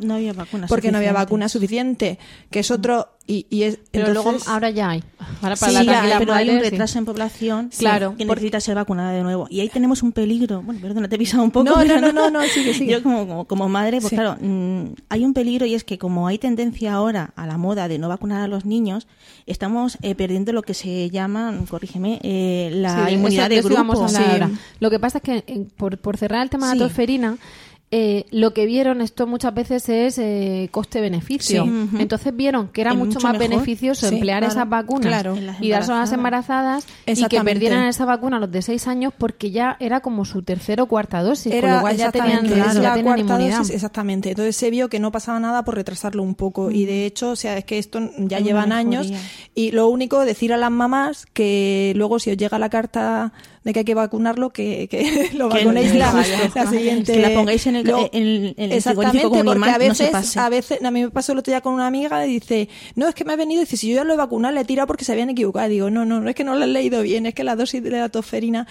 [0.02, 3.10] no había vacunas Porque no había vacuna suficiente, que es otro.
[3.28, 5.04] Y, y es, Pero luego ahora ya hay.
[5.42, 6.70] Ahora para Sí, la ya, pero hay un sí.
[6.70, 9.48] retraso en población Claro, que por- necesita ser vacunada de nuevo.
[9.50, 10.62] Y ahí tenemos un peligro.
[10.62, 11.66] Bueno, perdona, te he pisado un poco.
[11.72, 12.92] No, pero no, no, no, no, sigue, sigue.
[12.92, 14.16] Yo como, como, como madre, pues Sí.
[14.16, 17.88] claro, mm, hay un peligro y es que como hay tendencia ahora a la moda
[17.88, 19.08] de no vacunar a los niños,
[19.48, 24.08] estamos eh, perdiendo lo que se llama, corrígeme, eh, la Sí, inmunidad eso- de grupo.
[24.80, 27.38] Lo que pasa es que, en- por, por cerrar el tema de la tosferina,
[27.97, 31.63] eh, lo que vieron esto muchas veces es eh, coste-beneficio.
[31.63, 31.89] Sí.
[31.97, 33.49] Entonces vieron que era mucho, mucho más mejor.
[33.51, 35.38] beneficioso Sí, emplear claro, esas vacunas claro.
[35.62, 39.13] Y dárselo a las embarazadas y que perdieran esa vacuna a los de 6 años
[39.17, 42.45] porque ya era como su tercera o cuarta dosis, con Era lo cual ya tenían,
[42.45, 43.60] ya la tenían cuarta inmunidad.
[43.60, 44.31] dosis, exactamente.
[44.31, 46.71] Entonces se vio que no pasaba nada por retrasarlo un poco.
[46.71, 49.10] Y de hecho, o sea, es que esto ya llevan años.
[49.53, 53.31] Y lo único, decir a las mamás que luego si os llega la carta
[53.65, 56.51] de que hay que vacunarlo, que, que lo Que vacunéis lo la, vaya.
[56.56, 57.12] la siguiente.
[57.13, 60.38] Que la pongáis en el- en en el exactamente, porque a imán, no se veces,
[60.38, 63.08] a veces, a mí me pasó el otro día con una amiga y dice, no,
[63.10, 64.65] es que me ha venido y dice, si yo ya lo he vacunado, le he
[64.65, 65.67] tirado porque se habían equivocado.
[65.67, 67.82] Digo, no, no, no es que no lo he leído bien, es que la dosis
[67.84, 68.67] de la tosferina,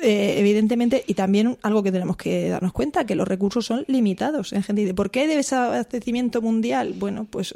[0.00, 4.52] eh, evidentemente, y también algo que tenemos que darnos cuenta, que los recursos son limitados.
[4.52, 6.94] En gente dice, ¿por qué debe ese abastecimiento mundial?
[6.96, 7.52] Bueno, pues,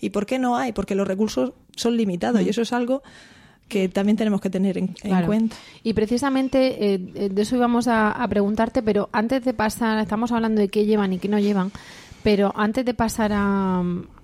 [0.00, 0.72] ¿y por qué no hay?
[0.72, 3.02] Porque los recursos son limitados y eso es algo
[3.72, 5.56] que también tenemos que tener en, en cuenta.
[5.82, 10.60] Y precisamente eh, de eso íbamos a, a preguntarte, pero antes de pasar, estamos hablando
[10.60, 11.72] de qué llevan y qué no llevan,
[12.22, 13.78] pero antes de pasar a,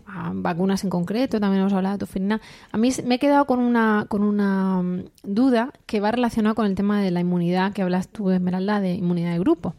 [0.07, 3.59] a vacunas en concreto, también hemos hablado de tosferina, a mí me he quedado con
[3.59, 7.81] una, con una mm, duda que va relacionada con el tema de la inmunidad que
[7.81, 9.75] hablas tú, Esmeralda, de inmunidad de grupo.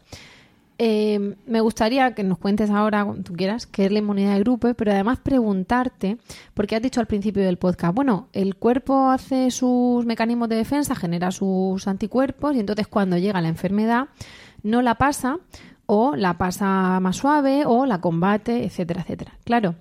[0.82, 4.40] Eh, me gustaría que nos cuentes ahora, cuando tú quieras, qué es la inmunidad de
[4.40, 6.16] grupo, pero además preguntarte,
[6.54, 10.94] porque has dicho al principio del podcast, bueno, el cuerpo hace sus mecanismos de defensa,
[10.94, 14.08] genera sus anticuerpos y entonces cuando llega la enfermedad
[14.62, 15.36] no la pasa
[15.84, 19.32] o la pasa más suave o la combate, etcétera, etcétera.
[19.44, 19.74] Claro,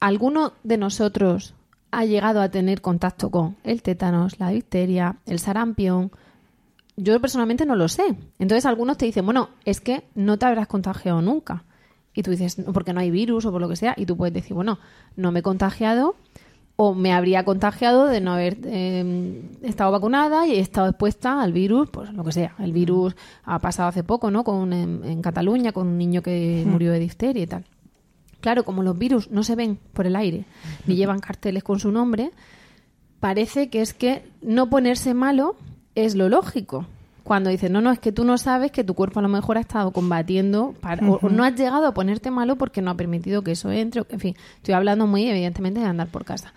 [0.00, 1.54] ¿alguno de nosotros
[1.90, 6.10] ha llegado a tener contacto con el tétanos, la difteria, el sarampión,
[6.96, 8.14] yo personalmente no lo sé.
[8.38, 11.64] Entonces algunos te dicen, bueno, es que no te habrás contagiado nunca.
[12.14, 13.94] Y tú dices, "No, porque no hay virus o por lo que sea.
[13.96, 14.78] Y tú puedes decir, bueno,
[15.16, 16.16] no me he contagiado
[16.76, 21.52] o me habría contagiado de no haber eh, estado vacunada y he estado expuesta al
[21.52, 22.54] virus, pues lo que sea.
[22.58, 24.44] El virus ha pasado hace poco, ¿no?
[24.44, 27.64] Con, en, en Cataluña, con un niño que murió de difteria y tal.
[28.40, 30.44] Claro, como los virus no se ven por el aire,
[30.86, 32.32] ni llevan carteles con su nombre,
[33.20, 35.56] parece que es que no ponerse malo
[35.94, 36.86] es lo lógico.
[37.24, 39.56] Cuando dices, no, no, es que tú no sabes que tu cuerpo a lo mejor
[39.56, 42.96] ha estado combatiendo para, o- o, no has llegado a ponerte malo porque no ha
[42.96, 44.02] permitido que eso entre.
[44.10, 46.52] En fin, estoy hablando muy evidentemente de andar por casa.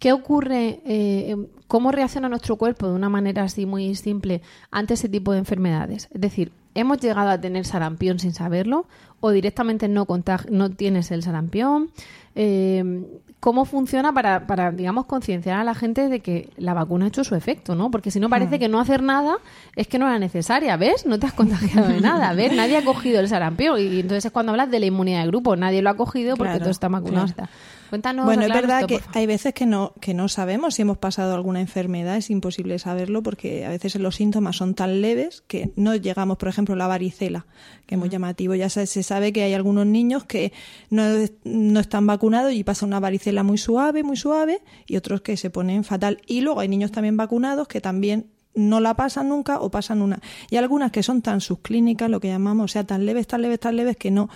[0.00, 0.80] ¿Qué ocurre?
[0.84, 1.36] eh,
[1.68, 6.08] ¿Cómo reacciona nuestro cuerpo de una manera así muy simple ante ese tipo de enfermedades?
[6.12, 8.86] Es decir, ¿hemos llegado a tener sarampión sin saberlo?
[9.20, 10.04] ¿O directamente no,
[10.50, 11.90] no tienes el sarampión?
[12.34, 13.04] Eh,
[13.42, 17.24] ¿Cómo funciona para, para, digamos, concienciar a la gente de que la vacuna ha hecho
[17.24, 17.90] su efecto, ¿no?
[17.90, 19.34] Porque si no parece que no hacer nada
[19.74, 21.06] es que no era necesaria, ¿ves?
[21.06, 22.52] No te has contagiado de nada, ¿ves?
[22.56, 25.56] Nadie ha cogido el sarampión y entonces es cuando hablas de la inmunidad de grupo,
[25.56, 27.32] nadie lo ha cogido porque Claro, todos están vacunados.
[27.32, 27.50] claro.
[27.92, 30.96] Cuéntanos, Bueno, es verdad esto, que hay veces que no, que no sabemos si hemos
[30.96, 35.72] pasado alguna enfermedad, es imposible saberlo porque a veces los síntomas son tan leves que
[35.76, 37.44] no llegamos, por ejemplo, la varicela,
[37.84, 38.54] que es muy llamativo.
[38.54, 40.54] Ya se, se sabe que hay algunos niños que
[40.88, 41.02] no,
[41.44, 45.50] no están vacunados y pasa una varicela muy suave, muy suave, y otros que se
[45.50, 46.22] ponen fatal.
[46.26, 50.20] Y luego hay niños también vacunados que también no la pasan nunca o pasan una.
[50.50, 53.60] Y algunas que son tan subclínicas, lo que llamamos, o sea, tan leves, tan leves,
[53.60, 54.28] tan leves que no,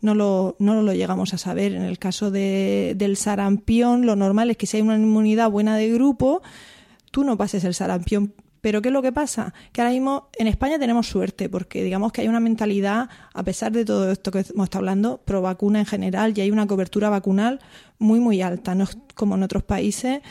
[0.00, 1.74] no, lo, no lo llegamos a saber.
[1.74, 5.76] En el caso de, del sarampión, lo normal es que si hay una inmunidad buena
[5.76, 6.42] de grupo,
[7.10, 8.34] tú no pases el sarampión.
[8.60, 9.52] Pero ¿qué es lo que pasa?
[9.72, 13.72] Que ahora mismo en España tenemos suerte, porque digamos que hay una mentalidad, a pesar
[13.72, 17.10] de todo esto que hemos estado hablando, pro vacuna en general, y hay una cobertura
[17.10, 17.60] vacunal
[17.98, 18.74] muy, muy alta.
[18.74, 20.22] No es como en otros países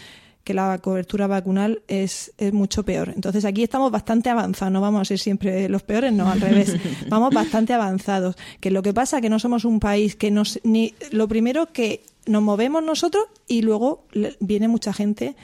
[0.44, 3.14] que la cobertura vacunal es, es mucho peor.
[3.16, 6.76] Entonces aquí estamos bastante avanzados, no vamos a ser siempre los peores, no, al revés.
[7.10, 8.36] Vamos bastante avanzados.
[8.60, 12.02] Que lo que pasa que no somos un país que nos ni lo primero que
[12.26, 14.06] nos movemos nosotros y luego
[14.40, 15.36] viene mucha gente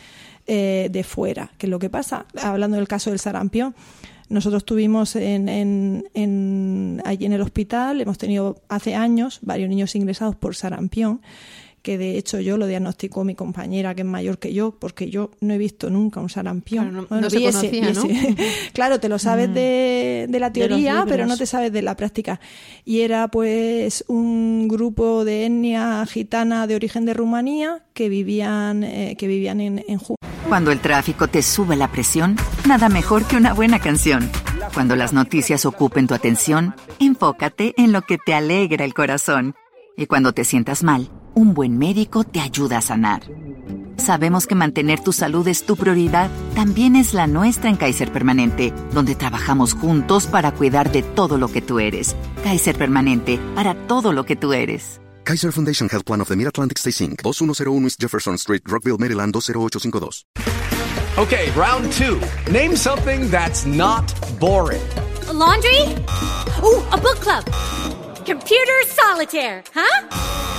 [0.48, 1.52] eh, de fuera.
[1.58, 3.76] Que lo que pasa, hablando del caso del sarampión,
[4.30, 9.96] nosotros tuvimos en, en, en- allí en el hospital, hemos tenido hace años varios niños
[9.96, 11.22] ingresados por sarampión,
[11.82, 15.32] que de hecho yo lo diagnosticó mi compañera, que es mayor que yo, porque yo
[15.42, 16.90] no he visto nunca un sarampión.
[16.90, 18.04] Claro, no- no se conocía, ¿no?
[18.74, 21.82] claro, te lo sabes de, de la De los teoría, pero no te sabes de
[21.82, 22.40] la práctica.
[22.86, 29.16] Y era pues un grupo de etnia gitana de origen de Rumanía que vivían, eh,
[29.18, 30.16] que vivían en, en Ju-
[30.48, 32.36] Cuando el tráfico te sube la presión,
[32.68, 34.30] nada mejor que una buena canción.
[34.74, 39.56] Cuando las noticias ocupen tu atención, enfócate en lo que te alegra el corazón.
[39.98, 43.22] Y cuando te sientas mal, un buen médico te ayuda a sanar.
[43.98, 48.74] Sabemos que mantener tu salud es tu prioridad, también es la nuestra en Kaiser Permanente,
[48.94, 52.16] donde trabajamos juntos para cuidar de todo lo que tú eres.
[52.44, 55.00] Kaiser Permanente, para todo lo que tú eres.
[55.24, 59.34] Kaiser Foundation Health Plan of the Mid-Atlantic Stay Inc., 2101 East Jefferson Street, Rockville, Maryland,
[59.34, 60.26] 20852.
[61.18, 62.20] Okay, round two.
[62.52, 64.82] Name something that's not boring.
[65.28, 65.82] A laundry?
[66.64, 67.46] Ooh, a book club.
[68.26, 70.59] Computer solitaire, huh?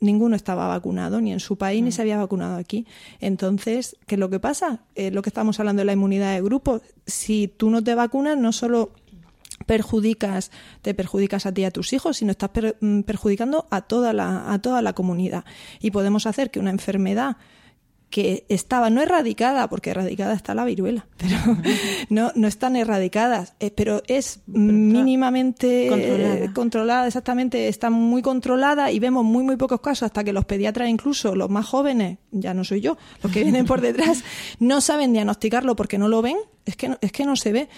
[0.00, 2.86] ninguno estaba vacunado ni en su país ni se había vacunado aquí.
[3.20, 4.80] Entonces, ¿qué es lo que pasa?
[4.94, 8.36] Eh, lo que estamos hablando de la inmunidad de grupo, si tú no te vacunas
[8.38, 8.92] no solo
[9.66, 10.50] perjudicas
[10.82, 14.12] te perjudicas a ti y a tus hijos, sino estás per- mm, perjudicando a toda
[14.12, 15.44] la a toda la comunidad
[15.80, 17.36] y podemos hacer que una enfermedad
[18.10, 21.36] que estaba no erradicada, porque erradicada está la viruela, pero
[22.08, 26.34] no, no están erradicadas, eh, pero es mínimamente Controlada.
[26.34, 30.44] eh, controlada, exactamente, está muy controlada y vemos muy, muy pocos casos hasta que los
[30.44, 34.24] pediatras, incluso los más jóvenes, ya no soy yo, los que vienen por detrás,
[34.58, 37.68] no saben diagnosticarlo porque no lo ven, es que no, es que no se ve.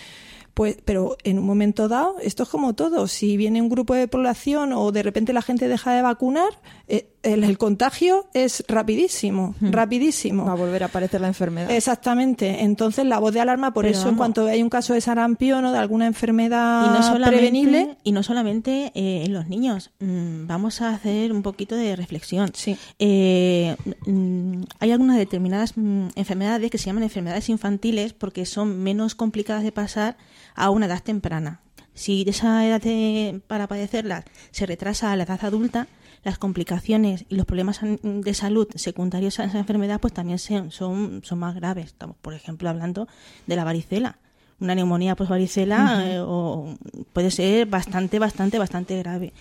[0.54, 3.08] Pues, pero en un momento dado, esto es como todo.
[3.08, 7.08] Si viene un grupo de población o de repente la gente deja de vacunar, eh,
[7.22, 10.44] el, el contagio es rapidísimo, rapidísimo.
[10.44, 11.70] Va a volver a aparecer la enfermedad.
[11.70, 12.62] Exactamente.
[12.62, 15.64] Entonces, la voz de alarma, por Pero eso, en cuanto hay un caso de sarampión
[15.64, 19.90] o de alguna enfermedad y no solamente, prevenible, y no solamente eh, en los niños.
[20.00, 22.50] Mm, vamos a hacer un poquito de reflexión.
[22.54, 22.76] Sí.
[22.98, 29.14] Eh, mm, hay algunas determinadas mm, enfermedades que se llaman enfermedades infantiles porque son menos
[29.14, 30.16] complicadas de pasar
[30.54, 31.60] a una edad temprana.
[31.94, 35.88] Si esa edad de- para padecerlas se retrasa a la edad adulta,
[36.24, 41.20] las complicaciones y los problemas de salud secundarios a esa enfermedad pues también se- son,
[41.24, 41.86] son más graves.
[41.86, 43.08] Estamos, por ejemplo, hablando
[43.46, 44.18] de la varicela.
[44.60, 46.76] una neumonía por varicela eh, o
[47.12, 49.32] puede ser bastante, bastante, bastante grave.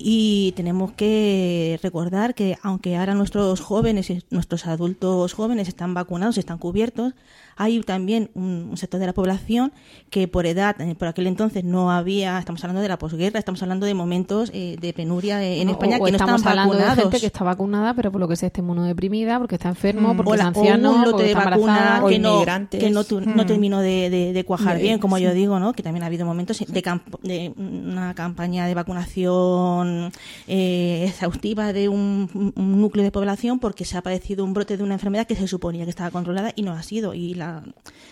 [0.00, 6.38] Y tenemos que recordar que aunque ahora nuestros jóvenes y nuestros adultos jóvenes están vacunados,
[6.38, 7.14] están cubiertos,
[7.58, 9.72] hay también un, un sector de la población
[10.10, 13.60] que por edad, eh, por aquel entonces no había, estamos hablando de la posguerra, estamos
[13.62, 16.72] hablando de momentos eh, de penuria eh, en O- España o que no estamos hablando
[16.74, 16.96] vacunados.
[16.96, 20.16] de gente que está vacunada, pero por lo que sea está inmunodeprimida, porque está enfermo,
[20.16, 22.44] porque o, es la- o anciano, un lote porque de está vacuna o que no,
[22.70, 23.46] que no, tu- no Mm.
[23.46, 25.24] terminó de, de- de cuajar De- bien, como sí.
[25.24, 25.72] yo digo, ¿no?
[25.72, 26.82] que también ha habido momentos de,
[27.22, 30.12] de una campaña de vacunación
[30.46, 34.82] eh, exhaustiva de un, un núcleo de población porque se ha padecido un brote de
[34.82, 37.14] una enfermedad que se suponía que estaba controlada y no ha sido.
[37.14, 37.47] Y la,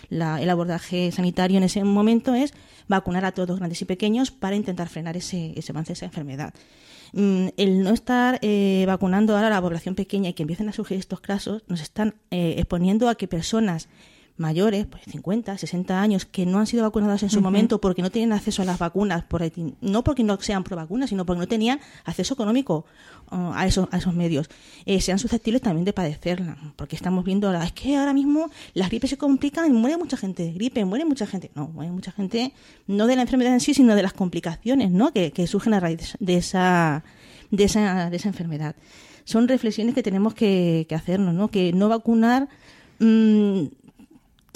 [0.09, 2.53] el abordaje sanitario en ese momento es
[2.87, 6.53] vacunar a todos, grandes y pequeños, para intentar frenar ese, ese avance de esa enfermedad.
[7.13, 10.73] Mm, el no estar eh, vacunando ahora a la población pequeña y que empiecen a
[10.73, 13.87] surgir estos casos nos están eh, exponiendo a que personas
[14.37, 18.11] mayores, pues 50, 60 años, que no han sido vacunadas en su momento porque no
[18.11, 19.41] tienen acceso a las vacunas, por,
[19.81, 22.85] no porque no sean pro vacunas, sino porque no tenían acceso económico
[23.31, 24.49] uh, a, esos, a esos medios,
[24.85, 26.57] eh, sean susceptibles también de padecerla.
[26.75, 30.17] Porque estamos viendo ahora, es que ahora mismo las gripes se complican y muere mucha
[30.17, 31.51] gente de gripe, muere mucha gente.
[31.55, 32.53] No, muere mucha gente
[32.85, 35.11] no de la enfermedad en sí, sino de las complicaciones ¿no?
[35.11, 37.03] que, que surgen a raíz de esa,
[37.49, 38.75] de esa, de esa enfermedad.
[39.23, 41.49] Son reflexiones que tenemos que, que hacernos, ¿no?
[41.49, 42.47] que no vacunar.
[42.99, 43.65] mm,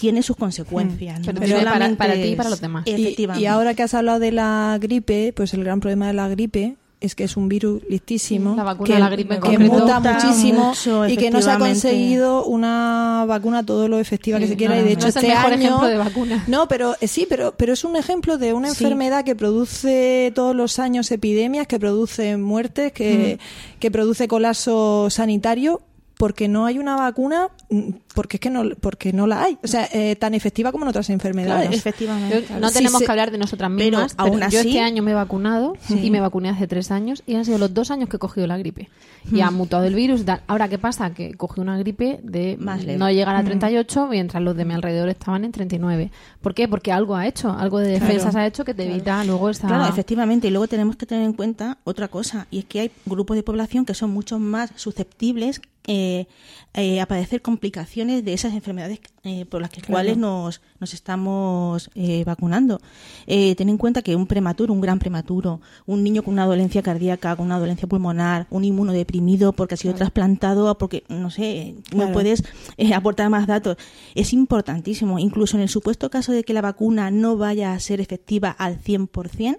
[0.02, 1.20] tiene sus consecuencias.
[1.24, 1.64] Pero no tiene
[1.96, 2.84] para- ti y para es- los demás.
[2.88, 3.44] Y, Efectivamente.
[3.44, 6.76] y ahora que has hablado de la gripe, pues el gran problema de la gripe
[7.00, 10.14] es que es un virus listísimo La vacuna que, de la gripe que muta Muta
[10.14, 14.56] muchísimo mucho, y que no se ha conseguido una vacuna todo lo efectiva que se
[14.56, 16.44] quiera no, y de no hecho es el este mejor año ejemplo de vacuna.
[16.48, 18.84] no pero eh, sí pero pero es un ejemplo de una Sí.
[18.84, 23.40] enfermedad que produce todos los años epidemias que produce muertes que,
[23.80, 25.82] que produce colapso sanitario
[26.22, 29.68] porque no hay una vacuna mm, porque es que no porque no la hay o
[29.68, 32.46] sea eh, tan efectiva como en otras enfermedades Claro, efectivamente.
[32.60, 35.12] No tenemos que hablar de nosotras pero mismas, pero, aún yo así- este año me
[35.12, 38.18] he vacunado y me vacuné hace tres años y han sido los dos años que
[38.18, 38.88] he cogido la gripe.
[39.32, 40.22] Y ha mutado el virus.
[40.22, 40.42] y tal.
[40.48, 41.14] Ahora, ¿qué pasa?
[41.14, 42.98] Que cogí una gripe de Más leve.
[42.98, 46.12] no llegar a 38 mientras los de mi alrededor estaban en 39.
[46.42, 46.68] ¿Por qué?
[46.68, 49.68] Porque algo ha hecho, algo de defensas ha hecho que te evita luego esa...
[49.68, 50.48] Claro, efectivamente.
[50.48, 53.44] Y luego tenemos que tener en cuenta otra cosa, y es que hay grupos de
[53.44, 56.28] población que son mucho más susceptibles eh,
[56.74, 61.90] eh, a padecer complicaciones de esas enfermedades eh, por las que cuales nos, nos estamos
[61.96, 62.80] eh, vacunando.
[63.28, 66.82] Eh, ten en cuenta que un prematuro, un gran prematuro, un niño con una dolencia
[66.82, 71.76] cardíaca, con una dolencia pulmonar, un inmunodeprimido porque ha sido trasplantado, o porque, no sé,
[71.92, 72.14] no Claro.
[72.14, 72.44] puedes
[72.78, 73.78] eh, aportar más datos,
[74.16, 75.20] es importantísimo.
[75.20, 78.78] Incluso en el supuesto caso de que la vacuna no vaya a ser efectiva al
[78.80, 79.58] 100%,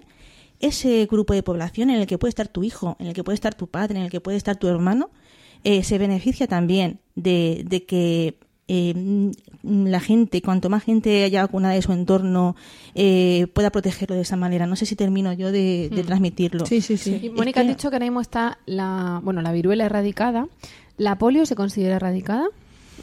[0.59, 3.35] ese grupo de población en el que puede estar tu hijo, en el que puede
[3.35, 5.09] estar tu padre, en el que puede estar tu hermano,
[5.63, 11.41] eh, se beneficia también de, de que eh, mm, la gente, cuanto más gente haya
[11.41, 12.55] vacunada de su entorno,
[12.95, 14.65] eh, pueda protegerlo de esa manera.
[14.67, 16.65] No sé si termino yo de, de transmitirlo.
[16.65, 19.51] sí sí sí Y Mónica, has que- dicho que ahora mismo está la, bueno, la
[19.51, 20.47] viruela erradicada.
[20.97, 22.45] ¿La polio se considera erradicada?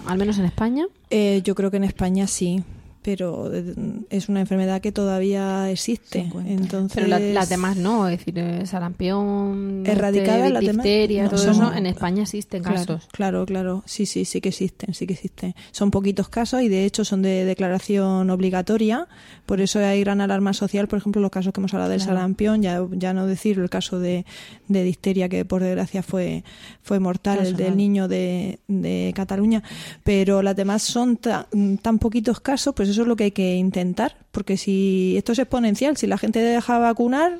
[0.06, 0.86] Al menos en España.
[1.10, 2.62] Eh, yo creo que en España sí,
[3.02, 3.74] pero eh,
[4.10, 6.30] es una enfermedad que todavía existe.
[6.46, 10.84] Entonces, Pero la- las demás no, es decir, eh, sarampión, este, las demás.
[10.84, 13.08] difteria, No, todo son- eso, en España existen Claro, casos.
[13.12, 13.82] claro, claro.
[13.86, 15.54] Sí, sí, sí que existen, sí que existen.
[15.72, 19.08] Son poquitos casos y de hecho son de declaración obligatoria.
[19.46, 22.62] Por eso hay gran alarma social, por ejemplo, los casos que hemos hablado del sarampión,
[22.62, 24.24] ya, ya no decir el caso de,
[24.68, 26.44] de difteria que por desgracia fue,
[26.82, 29.62] fue mortal, el del niño de, de Cataluña.
[30.04, 31.46] Pero las demás son ta-
[31.82, 34.16] tan poquitos casos, pues eso es lo que hay que intentar.
[34.31, 37.38] Porque si esto es exponencial, si la gente deja vacunar,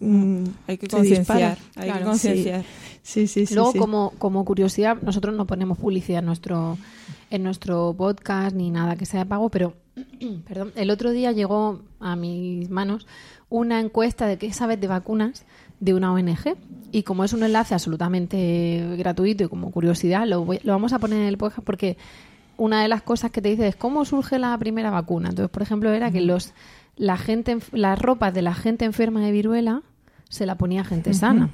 [0.00, 1.58] mm, Hay que concienciar.
[1.76, 2.64] Hay que concienciar.
[3.02, 3.54] Sí, sí, sí.
[3.54, 3.78] Luego, sí.
[3.78, 6.76] como, como curiosidad, nosotros no ponemos publicidad en nuestro,
[7.30, 9.74] en nuestro podcast ni nada que sea de pago, pero
[10.48, 13.06] perdón, el otro día llegó a mis manos
[13.48, 15.44] una encuesta de qué sabes de vacunas
[15.78, 16.56] de una ONG.
[16.92, 20.98] Y como es un enlace absolutamente gratuito y como curiosidad, lo, voy- lo vamos a
[20.98, 21.96] poner en el podcast porque
[22.56, 25.30] una de las cosas que te dice es cómo surge la primera vacuna.
[25.30, 26.52] Entonces, por ejemplo, era que los
[26.96, 29.82] la gente las ropas de la gente enferma de viruela
[30.28, 31.50] se la ponía gente sana.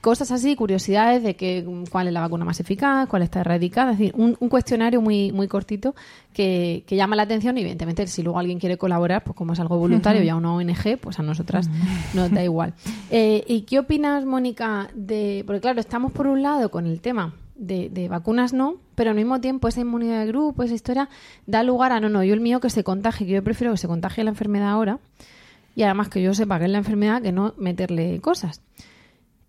[0.00, 3.92] Cosas así, curiosidades de que mm, cuál es la vacuna más eficaz, cuál está erradicada,
[3.92, 5.94] es decir, un, un cuestionario muy muy cortito
[6.32, 9.60] que, que llama la atención y evidentemente si luego alguien quiere colaborar, pues como es
[9.60, 11.68] algo voluntario y a una ONG, pues a nosotras
[12.14, 12.72] nos da igual.
[13.10, 15.44] Eh, ¿Y qué opinas, Mónica, de...?
[15.46, 19.16] Porque claro, estamos por un lado con el tema de, de vacunas no, pero al
[19.16, 21.08] mismo tiempo esa inmunidad de grupo, esa historia,
[21.46, 23.78] da lugar a no, no, yo el mío que se contagie, que yo prefiero que
[23.78, 24.98] se contagie la enfermedad ahora
[25.76, 28.62] y además que yo sepa que es la enfermedad que no meterle cosas.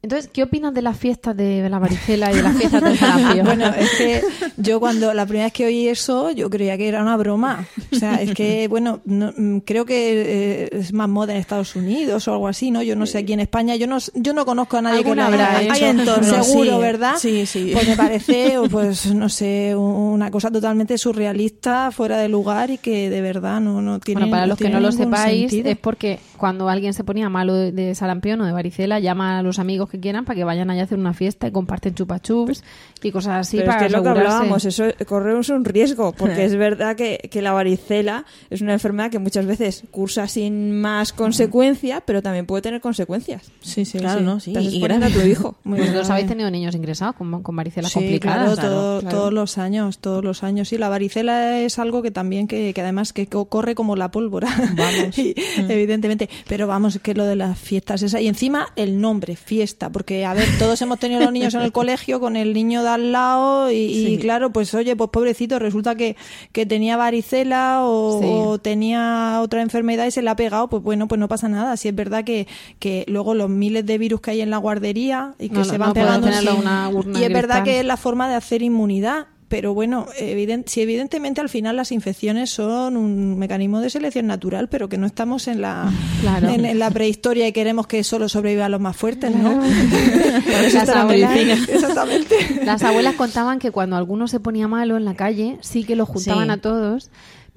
[0.04, 3.46] Entonces, ¿qué opinas de las fiestas de la varicela y de las fiestas del sarampión?
[3.52, 4.22] Bueno, es que
[4.58, 7.68] yo cuando la primera vez que oí eso, yo creía que era una broma.
[7.92, 11.76] O sea, es que, bueno, no- mm, creo que eh, es más moda en Estados
[11.76, 12.82] Unidos o algo así, ¿no?
[12.82, 15.22] Yo no sé aquí en España, yo no, yo no conozco a nadie que lo
[15.22, 15.68] haya habrá, ¿eh?
[15.70, 16.82] Hay entornos, seguro, sí.
[16.82, 17.14] ¿verdad?
[17.20, 17.70] Sí, sí.
[17.74, 23.10] Pues me parece, pues no sé, una cosa totalmente surrealista, fuera de lugar y que
[23.12, 25.70] de verdad no, no tiene Bueno, para los que no lo sepáis, sentido.
[25.70, 29.44] es porque cuando alguien se ponía malo de, de sarampión o de varicela, llama a
[29.44, 32.64] los amigos que quieran para que vayan allá a hacer una fiesta y comparten chupa-chups
[33.04, 34.34] y cosas así Pero es para que es lo que asegurarse.
[34.38, 39.12] hablábamos, eso corremos un riesgo, porque es verdad que, que la varicela es una enfermedad
[39.12, 43.52] que muchas veces cursa sin más consecuencia, pero también puede tener consecuencias.
[43.62, 44.26] Sí, sí, Claro, sí.
[44.26, 44.40] ¿no?
[44.40, 45.56] Sí, y exponiendo a tu hijo.
[45.64, 48.56] Muy Vosotros habéis tenido niños ingresados con, con varicela Sí, complicadas.
[48.56, 49.16] claro, todo- claro.
[49.18, 50.70] todos los años, todos los años.
[50.70, 54.10] Sí, la varicela es algo que también, que, que además que co- corre como la
[54.10, 54.48] pólvora.
[54.76, 55.16] Vamos.
[55.70, 56.31] evidentemente.
[56.48, 58.20] Pero vamos, que lo de las fiestas esa.
[58.22, 59.90] Y encima el nombre, fiesta.
[59.92, 62.90] Porque, a ver, todos hemos tenido los niños en el colegio con el niño de
[62.90, 66.16] al lado y, y claro, pues oye, pues pobrecito, resulta que,
[66.52, 68.28] que tenía varicela o, Sí.
[68.30, 71.78] o tenía otra enfermedad y se le ha pegado, pues bueno, pues no pasa nada.
[71.78, 72.48] Si es verdad que,
[72.80, 75.78] que luego los miles de virus que hay en la guardería y que No, se
[75.78, 76.28] van no pegando.
[76.28, 79.28] en una y es verdad que es la forma de hacer inmunidad.
[79.52, 84.70] Pero bueno, evident- si evidentemente al final las infecciones son un mecanismo de selección natural,
[84.70, 85.92] pero que no estamos en la,
[86.22, 86.48] Claro.
[86.48, 89.62] en, en la prehistoria y queremos que solo sobrevivan los más fuertes, ¿no?
[90.66, 91.38] Eso Las abuelas-.
[91.70, 92.36] Exactamente.
[92.64, 96.08] Las abuelas contaban que cuando alguno se ponía malo en la calle, sí que los
[96.08, 96.52] juntaban Sí.
[96.54, 97.12] a todos.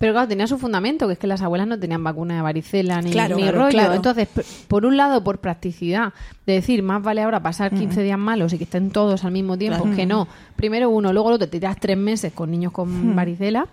[0.04, 3.00] Pero claro, tenía su fundamento, que es que las abuelas no tenían vacuna de varicela
[3.00, 3.70] ni, Claro, ni claro, rollo.
[3.70, 3.94] claro.
[3.94, 4.28] Entonces,
[4.68, 6.12] por un lado, por practicidad,
[6.44, 9.56] de decir, más vale ahora pasar 15 días malos y que estén todos al mismo
[9.56, 10.28] tiempo, que no.
[10.56, 13.66] Primero uno, luego el otro, te tiras tres meses con niños con varicela.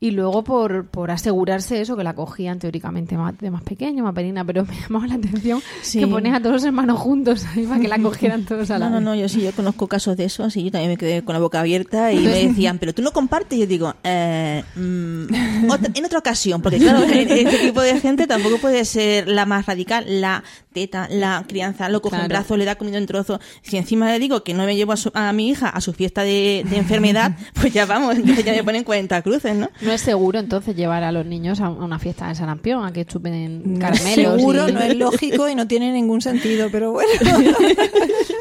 [0.00, 4.12] Y luego por, por asegurarse eso, que la cogían teóricamente más, de más pequeño, más
[4.14, 4.44] pequeña.
[4.44, 6.00] Pero me llamaba la atención Sí.
[6.00, 8.86] que pones a todos los hermanos juntos ahí para que la cogieran todos a la
[8.90, 9.04] No, no, vez.
[9.04, 11.38] no, yo sí, yo conozco casos de esos y yo también me quedé con la
[11.38, 13.56] boca abierta y me decían, pero tú no compartes.
[13.56, 17.98] Y yo digo, eh, mm, otra- en otra ocasión, porque claro, en- este tipo de
[18.00, 22.34] gente tampoco puede ser la más radical, la teta, la crianza, lo coge en Claro.
[22.42, 23.40] brazo, le da comida en trozo.
[23.62, 25.92] Si encima le digo que no me llevo a, su- a mi hija a su
[25.94, 29.70] fiesta de, de enfermedad, pues ya vamos, entonces ya me ponen 40 cruces, ¿no?
[29.80, 33.06] No es seguro entonces llevar a los niños a una fiesta de sarampión, a que
[33.06, 34.36] chupen No es caramelos.
[34.40, 37.10] seguro, y- no es lógico y no tiene ningún sentido, pero bueno.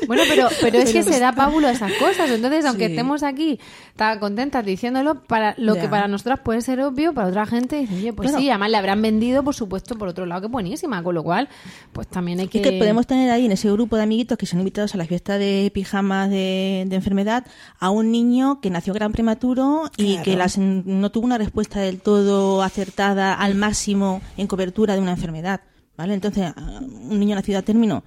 [0.08, 2.30] Bueno, pero, pero es que se da pábulo a esas cosas.
[2.30, 2.92] Entonces, aunque Sí.
[2.92, 3.60] estemos aquí
[3.96, 5.82] tan contentas diciéndolo, para lo Ya.
[5.82, 8.44] que para nosotras puede ser obvio, para otra gente dice, oye, pues Claro.
[8.44, 11.02] sí, además le habrán vendido, por supuesto, por otro lado, que es buenísima.
[11.02, 11.50] Con lo cual,
[11.94, 12.60] pues también hay que...
[12.60, 15.06] Y que podemos tener ahí en ese grupo de amiguitos que son invitados a la
[15.06, 17.46] fiesta de pijamas de, de enfermedad
[17.80, 20.24] a un niño que nació gran prematuro y Claro.
[20.24, 25.12] que las- no tuvo una respuesta del todo acertada al máximo en cobertura de una
[25.12, 25.62] enfermedad.
[25.98, 26.14] ¿Vale?
[26.14, 28.04] Entonces, a- un niño nacido a término,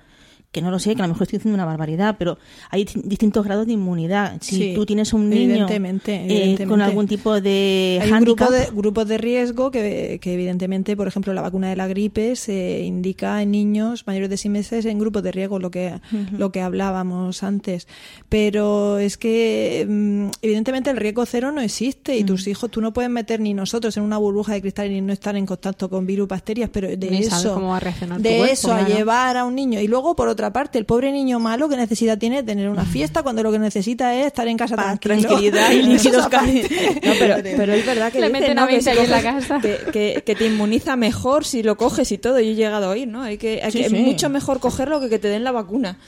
[0.50, 2.38] que no lo sé, que a lo mejor estoy diciendo una barbaridad, pero
[2.70, 4.38] hay di- distintos grados de inmunidad.
[4.40, 6.14] Si Sí, tú tienes un niño evidentemente,
[6.54, 10.32] eh, con algún tipo de Hay un grupo hándicap, de, grupos de riesgo que, que
[10.32, 14.50] evidentemente, por ejemplo, la vacuna de la gripe se indica en niños mayores de 6
[14.52, 16.00] meses en grupos de riesgo, lo que,
[16.36, 17.86] lo que hablábamos antes.
[18.28, 22.92] Pero es que, mm, evidentemente, el riesgo cero no existe y tus hijos, tú no
[22.92, 26.06] puedes meter ni nosotros en una burbuja de cristal y no estar en contacto con
[26.06, 28.88] virus, bacterias, pero de Ni eso, cómo va a reaccionar tu de cuerpo, eso a
[28.88, 29.80] llevar a un niño.
[29.80, 32.84] Y luego, por otra parte, el pobre niño malo, ¿qué necesidad tiene de tener una
[32.84, 35.28] fiesta cuando lo que necesita es estar en casa Paz, tranquilo?
[35.30, 36.24] tranquilidad y líquidos.
[36.30, 38.62] No, pero, pero es verdad que Le dicen, ¿no?
[38.62, 39.60] a que, 20 si ahí en la coges- casa.
[39.60, 42.38] que, que- que te inmuniza mejor si lo coges y todo.
[42.38, 43.22] Yo he llegado a oír, ¿no?
[43.22, 43.96] Hay que, hay Sí, que- sí.
[43.96, 45.98] Es mucho mejor cogerlo que que te den la vacuna.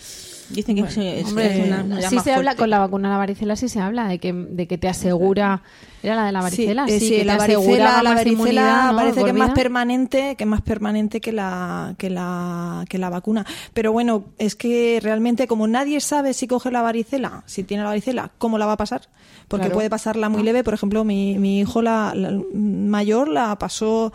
[0.51, 2.57] dicen que eso es, Hombre, es una, una sí se habla fuerte.
[2.59, 5.63] con la vacuna de la varicela, sí se habla de que, de que te asegura...
[6.03, 6.87] ¿Era la de la varicela?
[6.87, 10.45] Sí, eh, Sí, sí, que la varicela, la varicela parece que es más permanente, que
[10.45, 13.45] es más permanente que la, que la, que la vacuna.
[13.75, 17.91] Pero bueno, es que realmente como nadie sabe si coge la varicela, si tiene la
[17.91, 19.03] varicela, cómo la va a pasar,
[19.49, 19.75] porque Claro.
[19.75, 20.65] puede pasarla muy leve.
[20.65, 24.13] Por ejemplo, mi, mi hijo la, la mayor la pasó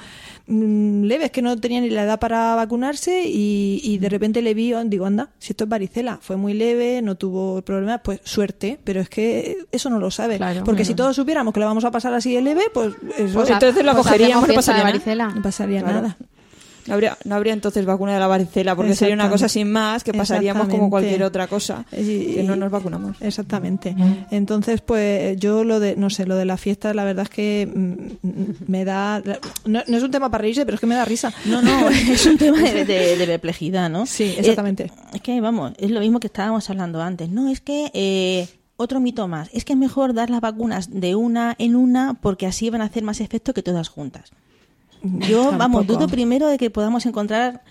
[0.48, 4.42] mm, leve, es que no tenía ni la edad para vacunarse y, y de repente
[4.42, 8.22] le vi, digo, anda, si esto es varicela, fue muy leve, no tuvo problemas, pues
[8.24, 10.38] suerte, pero es que eso no lo sabe.
[10.38, 10.64] Claro.
[10.64, 13.50] porque si todos supiéramos que la vamos a pasar así de leve, pues eso Pues
[13.50, 14.92] entonces la Pues cogeríamos, no de pasaría nada.
[14.94, 15.28] varicela.
[15.30, 16.02] no pasaría Claro.
[16.02, 16.18] nada.
[16.88, 20.04] No habría, no habría entonces vacuna de la varicela, porque sería una cosa sin más
[20.04, 20.90] que pasaríamos como Exactamente.
[20.92, 23.18] cualquier otra cosa, Y- que no nos vacunamos.
[23.22, 23.96] Exactamente.
[24.30, 27.68] Entonces, pues yo lo de, no sé, lo de la fiesta, la verdad es que
[27.74, 28.28] mm,
[28.68, 29.20] me da,
[29.66, 31.34] no, no es un tema para reírse, pero es que me da risa.
[31.46, 34.06] No, no, es un tema de, de- de perplejidad, ¿no?
[34.06, 34.84] Sí, exactamente.
[34.84, 37.30] Eh, es que, vamos, es lo mismo que estábamos hablando antes.
[37.30, 38.48] No, es que eh,
[38.78, 39.50] otro mito más.
[39.54, 42.86] Es que es mejor dar las vacunas de una en una porque así van a
[42.86, 44.32] hacer más efecto que todas juntas.
[45.02, 47.64] Yo, vamos, dudo primero de que podamos encontrar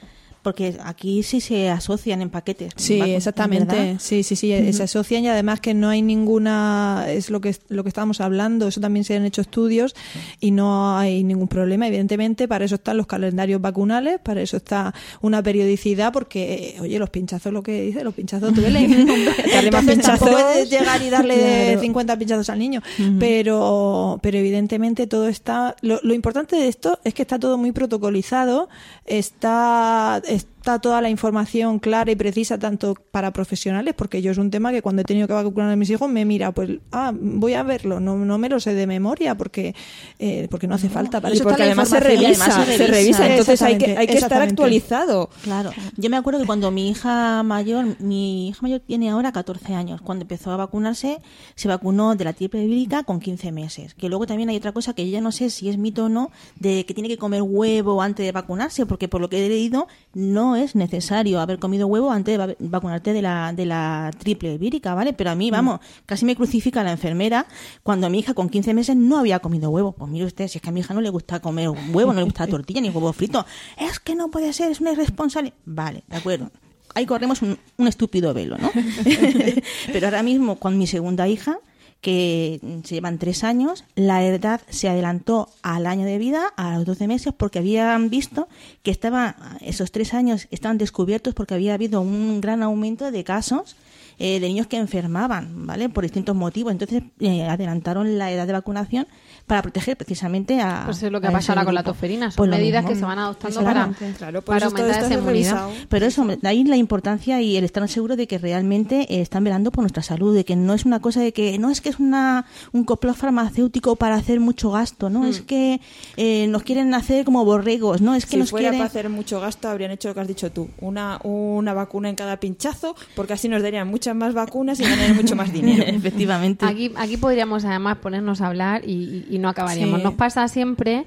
[0.45, 2.73] porque aquí sí se asocian en paquetes.
[2.77, 3.75] Sí, exactamente.
[3.75, 3.97] ¿verdad?
[3.99, 7.57] Sí, sí, sí, eh, se asocian y además que no hay ninguna, es lo que
[7.69, 9.97] lo que estábamos hablando, eso también se han hecho estudios
[10.39, 11.89] y no hay ningún problema.
[11.89, 16.99] Evidentemente, para eso están los calendarios vacunales, para eso está una periodicidad, porque, eh, oye,
[16.99, 19.07] los pinchazos, lo que dice, los pinchazos duelen.
[19.53, 20.31] Darle más pinchazos.
[20.57, 21.81] es llegar y darle Claro.
[21.81, 22.83] 50 pinchazos al niño,
[23.19, 25.75] pero, pero evidentemente todo está.
[25.81, 28.69] Lo, lo importante de esto es que está todo muy protocolizado,
[29.07, 34.39] está, es, está toda la información clara y precisa tanto para profesionales, porque yo es
[34.39, 37.13] un tema que cuando he tenido que vacunar a mis hijos me mira, pues, ah,
[37.15, 39.75] voy a verlo, no, no me lo sé de memoria porque,
[40.19, 41.21] eh, porque no hace falta.
[41.21, 43.95] Para Y eso porque está además se revisa, además se se revisa, entonces hay que,
[43.95, 45.29] hay que estar actualizado.
[45.43, 49.75] Claro, yo me acuerdo que cuando mi hija mayor, mi hija mayor tiene ahora 14
[49.75, 51.19] años, cuando empezó a vacunarse,
[51.57, 53.93] se vacunó de la triple vírica con 15 meses.
[53.93, 56.09] Que luego también hay otra cosa que yo ya no sé si es mito o
[56.09, 59.49] no, de que tiene que comer huevo antes de vacunarse, porque por lo que he
[59.51, 64.11] leído, no es necesario haber comido huevo antes de va- vacunarte de la, de la
[64.19, 65.13] triple vírica, ¿vale?
[65.13, 67.47] Pero a mí, vamos, casi me crucifica la enfermera
[67.83, 69.93] cuando mi hija con 15 meses no había comido huevo.
[69.93, 72.19] Pues mire usted, si es que a mi hija no le gusta comer huevo, no
[72.21, 73.45] le gusta la tortilla ni huevo frito.
[73.79, 75.53] Es que no puede ser, es una irresponsable.
[75.65, 76.51] Vale, de acuerdo.
[76.97, 78.71] Ahí corremos un, un estúpido velo, ¿no?
[79.93, 81.59] Pero ahora mismo con mi segunda hija,
[82.05, 86.85] que se llevan tres años, la edad se adelantó al año de vida, a los
[86.85, 88.47] 12 meses, porque habían visto
[88.83, 93.77] que estaba, esos tres años estaban descubiertos porque había habido un gran aumento de casos
[94.19, 95.89] eh, de niños que enfermaban, ¿vale?
[95.89, 96.73] Por distintos motivos.
[96.73, 99.07] Entonces eh, adelantaron la edad de vacunación
[99.47, 100.83] para proteger precisamente a.
[100.87, 102.31] Pues es lo que a ha ese pasado ahora con la tosferina.
[102.31, 102.95] Son Pues medidas mismo.
[102.95, 103.91] que se van adoptando para.
[104.19, 105.69] Claro, pues aumentar esa es inmunidad.
[105.89, 109.45] Pero eso, de ahí la importancia y el estar seguro de que realmente eh, están
[109.45, 111.89] velando por nuestra salud, de que no es una cosa de que no es que
[111.91, 115.81] es una un complot farmacéutico para hacer mucho gasto, no es que
[116.17, 119.09] eh, nos quieren hacer como borregos, no es que si nos fuera quieren para hacer
[119.11, 120.69] mucho gasto, habrían hecho lo que has dicho tú.
[120.81, 125.17] Una, una vacuna en cada pinchazo, porque así nos darían muchas más vacunas y ganarían
[125.17, 125.83] mucho más dinero.
[125.87, 126.67] efectivamente.
[126.67, 129.99] Aquí, aquí podríamos además ponernos a hablar y, y- y no acabaríamos.
[130.01, 130.05] Sí.
[130.05, 131.07] Nos pasa siempre,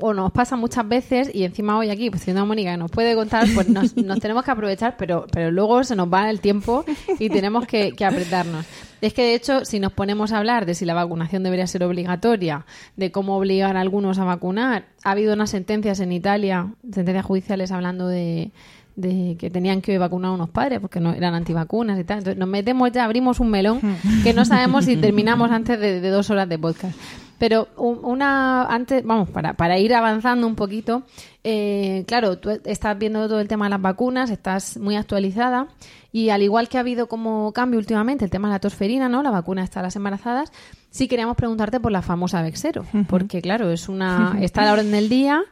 [0.00, 2.90] o nos pasa muchas veces, y encima hoy aquí, pues siendo a Mónica que nos
[2.90, 6.40] puede contar, pues nos, nos tenemos que aprovechar, pero, pero luego se nos va el
[6.40, 6.84] tiempo
[7.20, 8.64] y tenemos que, que apretarnos.
[9.00, 11.84] Es que de hecho, si nos ponemos a hablar de si la vacunación debería ser
[11.84, 12.64] obligatoria,
[12.96, 17.70] de cómo obligar a algunos a vacunar, ha habido unas sentencias en Italia, sentencias judiciales
[17.70, 18.50] hablando de
[18.96, 22.18] de que tenían que vacunar a unos padres porque no eran antivacunas y tal.
[22.18, 23.80] Entonces nos metemos ya, abrimos un melón
[24.22, 26.96] que no sabemos si terminamos antes de, de dos horas de podcast.
[27.36, 31.02] Pero un- una antes, vamos, para, para ir avanzando un poquito,
[31.42, 35.66] eh, claro, tú estás viendo todo el tema de las vacunas, estás muy actualizada
[36.12, 39.22] y al igual que ha habido como cambio últimamente el tema de la tosferina, ¿no?
[39.24, 40.52] La vacuna está a las embarazadas,
[40.90, 44.92] sí queríamos preguntarte por la famosa Vexero, porque claro, es una está a la orden
[44.92, 45.42] del día.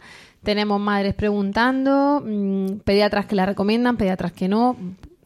[0.42, 4.76] Tenemos madres preguntando, mm, pediatras que la recomiendan, pediatras que no.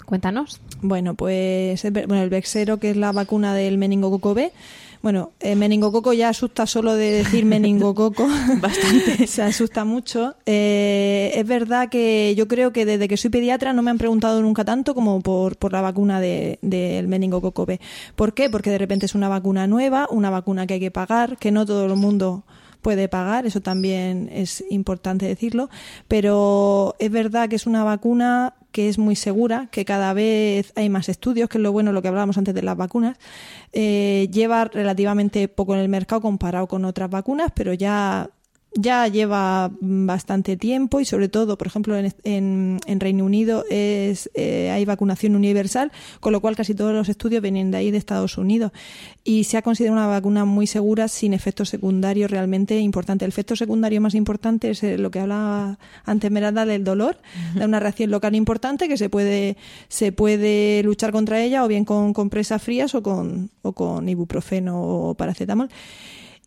[0.05, 0.61] Cuéntanos.
[0.83, 4.53] Bueno, pues ve- bueno, el Vexero, que es la vacuna del meningococo B.
[5.03, 8.29] Bueno, el meningococo ya asusta solo de decir meningococo.
[8.61, 9.27] Bastante.
[9.27, 10.35] Se asusta mucho.
[10.47, 14.41] Eh, es verdad que yo creo que desde que soy pediatra no me han preguntado
[14.43, 17.81] nunca tanto como por, por la vacuna de- del meningococo B.
[18.15, 18.49] ¿Por qué?
[18.51, 21.67] Porque de repente es una vacuna nueva, una vacuna que hay que pagar, que no
[21.67, 22.45] todo el mundo
[22.87, 25.69] puede pagar, eso también es importante decirlo,
[26.07, 30.89] pero es verdad que es una vacuna que es muy segura, que cada vez hay
[30.89, 33.17] más estudios, que es lo bueno, lo que hablábamos antes de las vacunas,
[33.73, 38.31] eh, lleva relativamente poco en el mercado comparado con otras vacunas, pero ya
[38.79, 44.31] ya lleva bastante tiempo y sobre todo, por ejemplo, en, en- en Reino Unido es
[44.35, 47.99] eh, hay vacunación universal, con lo cual casi todos los estudios vienen de ahí, de
[47.99, 48.73] Estados Unidos.
[49.25, 53.25] Y se ha considerado una vacuna muy segura sin efectos secundarios realmente importantes.
[53.27, 57.17] El efecto secundario más importante es eh, lo que hablaba antes Meralda del dolor,
[57.55, 59.57] de una reacción local importante que se puede,
[59.89, 64.81] se puede luchar contra ella o bien con compresas frías o con, o con ibuprofeno
[64.83, 65.69] o paracetamol.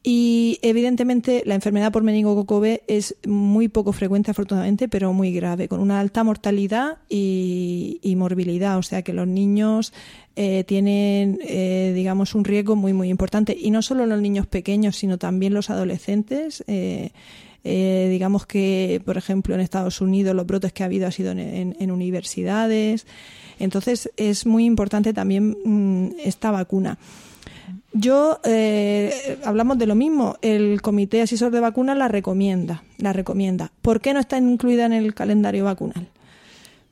[0.02, 5.68] Y evidentemente la enfermedad por meningococo B es muy poco frecuente afortunadamente, pero muy grave,
[5.68, 8.78] con una alta mortalidad y, y morbilidad.
[8.78, 9.92] O sea que los niños
[10.38, 13.58] eh, tienen, eh, digamos, un riesgo muy, muy importante.
[13.60, 16.64] Y no solo los niños pequeños, sino también los adolescentes.
[16.68, 17.12] eh,
[17.66, 21.32] eh, digamos que, por ejemplo, en Estados Unidos los brotes que ha habido ha sido
[21.32, 23.06] en, en- en universidades.
[23.60, 26.98] Entonces es muy importante también mm, esta vacuna.
[27.92, 33.72] Yo, eh, hablamos de lo mismo, el Comité Asesor de Vacunas la recomienda, la recomienda.
[33.82, 36.08] ¿Por qué no está incluida en el calendario vacunal?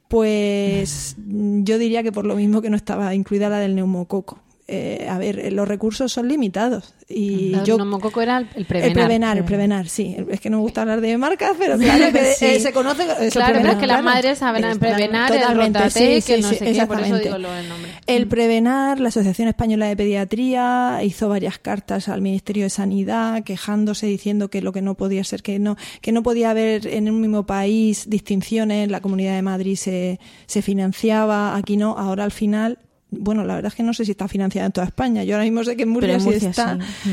[0.08, 4.39] Pues yo diría que por lo mismo que no estaba incluida la del neumococo.
[4.68, 6.93] Eh, a ver, los recursos son limitados.
[7.09, 8.88] Y El yo neumococo era el, el prevenar.
[8.89, 10.18] el prevenar, el prevenar, sí.
[10.30, 12.45] Es que no me gusta hablar de marcas, pero claro que Sí.
[12.45, 13.03] eh, se conoce.
[13.03, 14.03] es el Claro, prevenar, es que las claro.
[14.03, 17.18] madres saben Es- prevenar, el totalmente, sí, que sí, no sí, sé qué, por eso
[17.18, 17.91] digo lo del nombre.
[18.07, 24.05] El Prevenar, la Asociación Española de Pediatría, hizo varias cartas al Ministerio de Sanidad quejándose,
[24.07, 27.22] diciendo que lo que no podía ser, que no, que no podía haber en un
[27.22, 32.80] mismo país distinciones, la Comunidad de Madrid se, se financiaba, aquí no, ahora al final.
[33.10, 35.24] Bueno, la verdad es que no sé si está financiada en toda España.
[35.24, 36.78] Yo ahora mismo sé que en Murcia, sí está.
[37.03, 37.10] sí.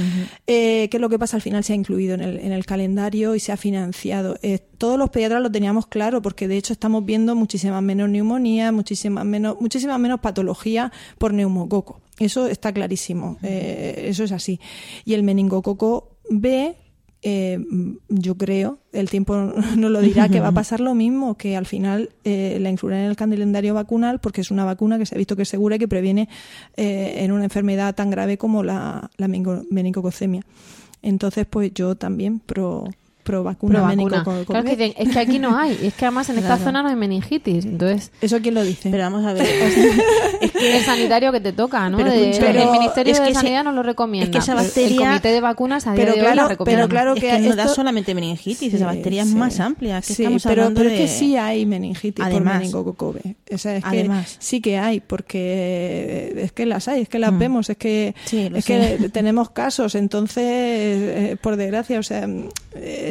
[0.46, 1.36] Eh, ¿Qué es lo que pasa?
[1.36, 4.36] Al final se ha incluido en el, en el calendario y se ha financiado.
[4.42, 8.72] Eh, todos los pediatras lo teníamos claro porque de hecho estamos viendo muchísimas menos neumonías,
[8.72, 12.00] muchísimas menos, muchísimas menos patologías por neumococo.
[12.18, 13.38] Eso está clarísimo.
[13.42, 14.60] Eh, eso es así.
[15.04, 16.74] Y el meningococo B,
[17.26, 17.58] eh,
[18.10, 19.34] yo creo, el tiempo
[19.76, 23.00] nos lo dirá, que va a pasar lo mismo, que al final eh, la incluirán
[23.00, 25.76] en el calendario vacunal porque es una vacuna que se ha visto que es segura
[25.76, 26.28] y que previene
[26.76, 30.42] eh, en una enfermedad tan grave como la, la meningococemia.
[31.00, 32.90] Entonces, pues yo también pro,
[33.24, 33.80] pro vacuna.
[33.80, 34.22] Pro vacuna.
[34.22, 36.82] meningococo- Claro que dicen, es que aquí no hay, es que además en esta zona
[36.82, 37.64] no hay meningitis.
[37.64, 38.90] Entonces, ¿Eso quién lo dice?
[38.90, 39.42] Pero vamos a ver.
[40.44, 41.96] o sea, el sanitario que te toca, ¿no?
[41.96, 44.26] Pero De- el Ministerio es de que ese- Sanidad no lo recomienda.
[44.26, 46.48] es que esa bacteria- El Comité de Vacunas a día Pero de hoy claro, la
[46.48, 46.82] recomienda.
[46.82, 49.34] pero claro es que que no da solamente meningitis, Sí, esa bacteria es sí.
[49.34, 50.00] más amplia.
[50.00, 52.52] Que Sí, estamos pero, hablando pero es de- que sí hay meningitis Además.
[52.54, 53.36] por meningococo B.
[53.52, 54.36] O sea, es Además.
[54.38, 57.38] que sí que hay, porque es que las hay, es que las Mm.
[57.38, 62.28] vemos, es que es que tenemos casos, entonces, eh, por desgracia, o sea,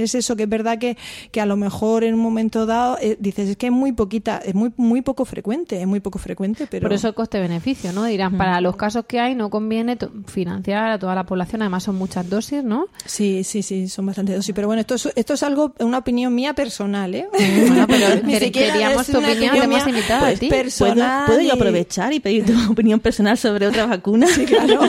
[0.04, 0.97] es eso que es verdad que,
[1.32, 4.41] que a lo mejor en un momento dado eh, dices es que es muy poquita,
[4.43, 8.04] es muy muy poco frecuente, es muy poco frecuente, pero Por eso el coste-beneficio, ¿no?
[8.06, 11.84] Dirán, para los casos que hay no conviene to- financiar a toda la población, además
[11.84, 12.86] son muchas dosis, ¿no?
[13.06, 14.54] Sí, sí, sí, son bastante dosis.
[14.54, 17.28] Pero bueno, esto es, esto es algo, una opinión mía personal, ¿eh?
[17.68, 20.28] Bueno, pero Ni quer- siquiera queríamos es tu una opinión, te hemos mía, invitado a
[20.30, 20.47] pues, ti.
[20.49, 21.26] ¿Puedo, personal.
[21.26, 24.28] puedo yo aprovechar y pedir tu opinión personal sobre otra vacuna?
[24.28, 24.82] Sí, claro.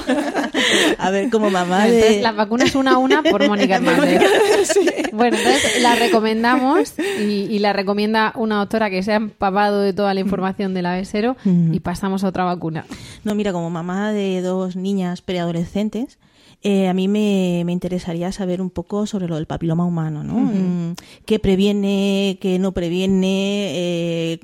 [0.99, 2.23] a ver, como mamá Entonces, de...
[2.23, 4.23] las vacunas una a una por Mónica Hernández.
[5.13, 9.93] Bueno, entonces la recomendamos y, y la recomienda una doctora que se ha empapado de
[9.93, 12.85] toda la información del avesero y pasamos a otra vacuna.
[13.23, 16.19] No, mira, como mamá de dos niñas preadolescentes,
[16.63, 20.35] eh, a mí me, me interesaría saber un poco sobre lo del papiloma humano, ¿no?
[20.35, 20.95] Mm,
[21.27, 23.71] ¿Qué previene, qué no previene?
[23.75, 24.39] eh,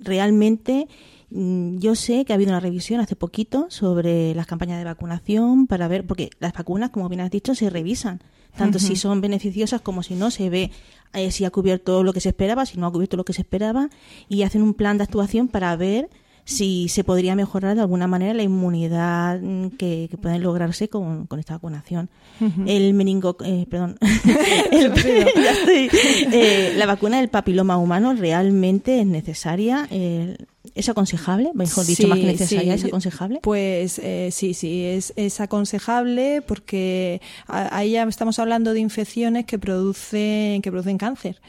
[0.00, 4.84] realmente, mm, yo sé que ha habido una revisión hace poquito sobre las campañas de
[4.84, 8.20] vacunación para ver, porque las vacunas, como bien has dicho, se revisan,
[8.56, 10.70] tanto si son beneficiosas como si no, se ve
[11.12, 13.42] eh, si ha cubierto lo que se esperaba, si no ha cubierto lo que se
[13.42, 13.90] esperaba,
[14.28, 16.08] y hacen un plan de actuación para ver
[16.44, 21.26] si se podría mejorar de alguna manera la inmunidad mm, que, que puede lograrse con,
[21.26, 22.08] con esta vacunación.
[22.66, 23.98] El meningo, eh, perdón,
[24.72, 25.88] El- ya estoy.
[26.32, 30.36] Eh, la vacuna del papiloma humano realmente es necesaria, eh,
[30.74, 32.80] es aconsejable, mejor dicho, Sí, más que necesaria, sí.
[32.80, 33.40] es aconsejable.
[33.42, 39.46] Pues eh, sí, sí, es, es aconsejable porque a- ahí ya estamos hablando de infecciones
[39.46, 41.40] que producen, que producen cáncer.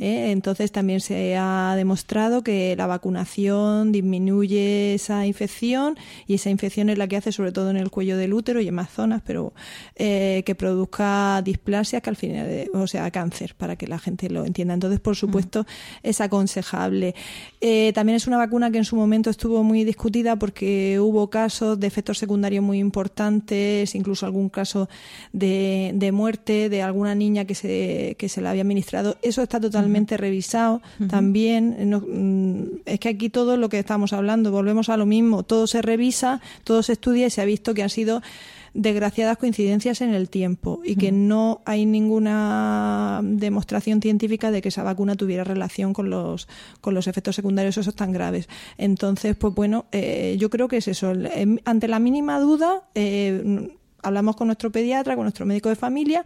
[0.00, 0.30] ¿eh?
[0.32, 5.96] Entonces también se ha demostrado que la vacunación disminuye esa infección
[6.26, 8.68] y esa infección es la que hace sobre todo en el cuello del útero y
[8.68, 9.54] en más zonas, pero
[9.96, 14.44] eh, que produzca displasia que al final, o sea, cáncer, para que la gente lo
[14.44, 14.74] entienda.
[14.74, 15.66] Entonces, por supuesto,
[16.02, 17.14] es aconsejable.
[17.62, 21.78] Eh, también es una vacuna que en su momento estuvo muy discutida porque hubo casos
[21.78, 24.88] de efectos secundarios muy importantes, incluso algún caso
[25.32, 29.16] de, de muerte de alguna niña que se, que se la había administrado.
[29.22, 31.88] Eso está totalmente revisado también.
[31.88, 35.66] No, mm, es que aquí todo lo que estamos hablando, volvemos a lo mismo, todo
[35.66, 38.22] se revisa, todo se estudia y se ha visto que han sido
[38.74, 44.82] desgraciadas coincidencias en el tiempo y que no hay ninguna demostración científica de que esa
[44.82, 46.48] vacuna tuviera relación con los
[46.80, 48.48] con los efectos secundarios esos tan graves.
[48.76, 51.12] Entonces, pues bueno, eh, yo creo que es eso.
[51.12, 56.24] Em, Ante la mínima duda, eh, hablamos con nuestro pediatra, con nuestro médico de familia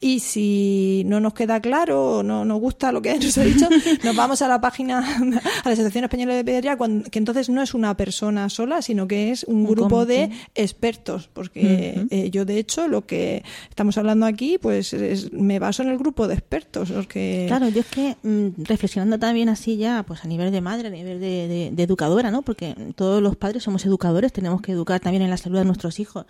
[0.00, 3.68] y si no nos queda claro o no nos gusta lo que nos ha dicho,
[4.04, 5.24] nos vamos a la página, a
[5.68, 6.76] la Asociación Española de Pediatría,
[7.10, 12.06] que entonces no es una persona sola, sino que es un, grupo de expertos, porque
[12.10, 15.98] eh, yo de hecho lo que estamos hablando aquí, pues es- me baso en el
[15.98, 20.24] grupo de expertos, los que Claro, yo es que mm, reflexionando también así ya, pues
[20.24, 22.42] a nivel de madre, a nivel de, de- de educadora, ¿no?
[22.42, 26.00] Porque todos los padres somos educadores, tenemos que educar también en la salud de nuestros
[26.00, 26.24] hijos.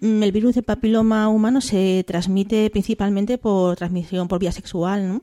[0.00, 5.22] Mm, El virus de papiloma humano se transmite principalmente por transmisión por vía sexual, ¿no?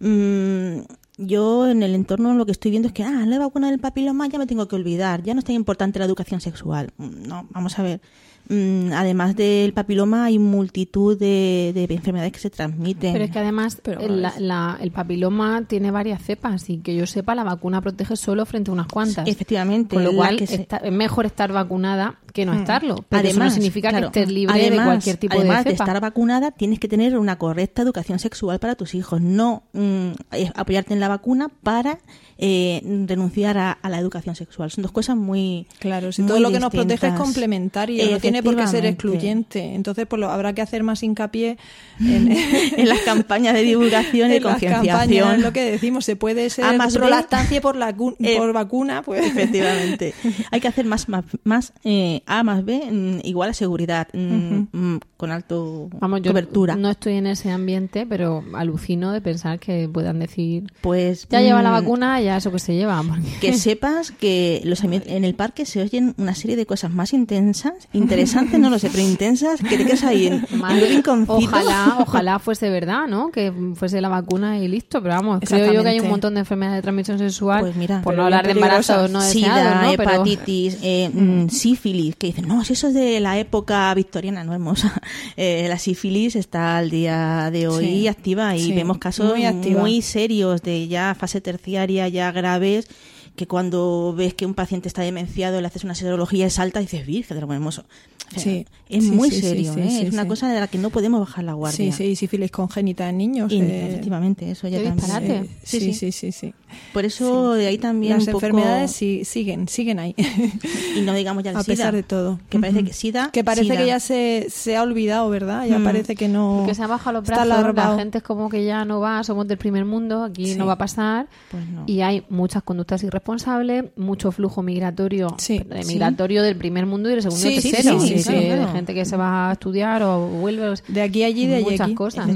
[0.00, 0.82] Mm,
[1.18, 4.26] yo en el entorno lo que estoy viendo es que, ah, la vacuna del papiloma
[4.28, 6.92] ya me tengo que olvidar, ya no es tan importante la educación sexual.
[6.96, 8.00] Mm, No, vamos a ver.
[8.48, 13.12] Mm, además del papiloma, hay multitud de, de enfermedades que se transmiten.
[13.12, 14.40] Pero es que además Pero el, más.
[14.40, 18.70] la- el papiloma tiene varias cepas y que yo sepa la vacuna protege solo frente
[18.70, 19.26] a unas cuantas.
[19.28, 23.04] Efectivamente, Con lo cual que se- está- es mejor estar vacunada que no estarlo.
[23.08, 25.72] Pero eso no Además, significa claro, que estés libre de además- cualquier tipo además de
[25.72, 25.84] cepa.
[25.84, 30.50] estar vacunada, tienes que tener una correcta educación sexual para tus hijos, no mm, eh,
[30.54, 31.98] apoyarte en la vacuna para
[32.42, 34.70] eh, renunciar a, a la educación sexual.
[34.70, 38.18] Son dos cosas muy Claro, si muy todo lo que nos protege es complementario, no
[38.18, 39.74] tiene por qué ser excluyente.
[39.74, 41.58] Entonces, pues lo, habrá que hacer más hincapié
[42.00, 45.42] en, en las campañas de divulgación y concienciación.
[45.42, 47.10] lo que decimos, se puede ser A más pro B.
[47.10, 50.14] lactancia por, la, Eh, por vacuna, pues Efectivamente.
[50.50, 54.62] Hay que hacer más, más, más, eh, A más B mm, igual a seguridad, mm,
[54.72, 56.76] mm, con alto Vamos, yo cobertura.
[56.76, 61.62] no estoy en ese ambiente, pero alucino de pensar que puedan decir Pues ya lleva
[61.62, 63.02] la vacuna, ya eso que se lleva.
[63.02, 67.12] porque- que sepas que los en el parque se oyen una serie de cosas más
[67.12, 71.24] intensas, interesantes, no lo sé, pero intensas, que te quedas ahí en, en un.
[71.28, 73.30] Ojalá, ojalá fuese verdad, ¿no?
[73.30, 75.02] Que fuese la vacuna y listo.
[75.02, 77.60] Pero vamos, creo yo que hay un montón de enfermedades de transmisión sexual.
[77.60, 79.92] Pues mira, por pero no hablar de embarazos no Sida, ¿no?
[79.96, 84.44] Pero- hepatitis, eh, mm, sífilis, que dicen, no, si eso es de la época victoriana,
[84.44, 84.92] no hermosa.
[85.36, 89.46] Eh, la sífilis está al día de hoy Sí, activa y sí, vemos casos muy
[89.74, 92.88] muy, serios de ya fase terciaria, ya graves,
[93.36, 96.84] que cuando ves que un paciente está demenciado, le haces una serología y salta y
[96.84, 97.84] dices, virgen de lo hermoso.
[98.30, 99.88] O sea, Sí, es sí, muy sí, sí, serio, sí, ¿eh?
[99.90, 100.28] sí, es una sí.
[100.28, 101.92] cosa de la que no podemos bajar la sí, guardia.
[101.92, 103.50] sí, sífilis congénita en niños.
[103.52, 104.96] Y, eh, efectivamente, eso ya también.
[104.96, 105.48] disparate.
[105.64, 106.12] Sí, sí, sí.
[106.12, 106.54] sí, sí, sí.
[106.92, 110.14] Por eso de ahí también Las un poco- enfermedades sí, siguen, siguen ahí.
[110.96, 112.38] y no digamos ya el a SIDA, pesar de todo.
[112.48, 113.76] que parece que SIDA, Que parece SIDA.
[113.78, 115.66] que ya se, se ha olvidado, ¿verdad?
[115.66, 115.84] Ya Mm.
[115.84, 116.64] parece que no.
[116.66, 119.48] que se han bajado los brazos, la gente es como que ya no va, somos
[119.48, 120.54] del primer mundo, aquí Sí.
[120.56, 121.26] no va a pasar.
[121.50, 121.82] Pues no.
[121.86, 125.88] Y hay muchas conductas irresponsables, mucho flujo migratorio, Sí, de sí.
[125.94, 128.00] migratorio del primer mundo y del segundo Sí, y sí, tercero.
[128.00, 128.66] sí, sí, claro.
[128.66, 130.68] de gente que se va a estudiar o vuelve.
[130.70, 131.94] o- De aquí a allí, de allí muchas aquí.
[131.94, 132.28] cosas.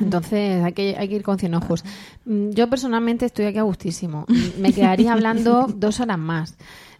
[0.00, 1.84] Entonces hay que, hay que ir con cien ojos.
[2.24, 4.26] Mm, Yo personalmente estoy aquí a gustísimo.
[4.58, 6.54] Me quedaría hablando dos horas más.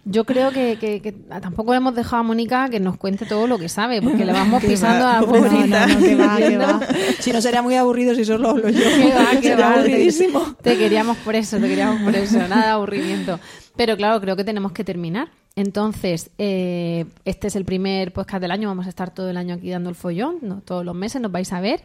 [0.06, 3.58] Yo creo que, que- que tampoco hemos dejado a Mónica que nos cuente todo lo
[3.58, 5.18] que sabe, porque le vamos pisando va.
[5.18, 5.86] a la No, pobrita.
[5.86, 6.80] no, no, que va, que va.
[7.18, 8.80] Si no sería muy aburrido si solo hablo yo.
[8.98, 9.74] Que va, que Sería va.
[9.74, 10.56] aburridísimo.
[10.62, 13.38] Te queríamos por eso, te queríamos por eso, nada de aburrimiento.
[13.76, 15.28] Pero claro, creo que tenemos que terminar.
[15.56, 19.56] Entonces, eh, este es el primer podcast del año, vamos a estar todo el año
[19.56, 20.60] aquí dando el follón, ¿no?
[20.60, 21.82] todos los meses nos vais a ver,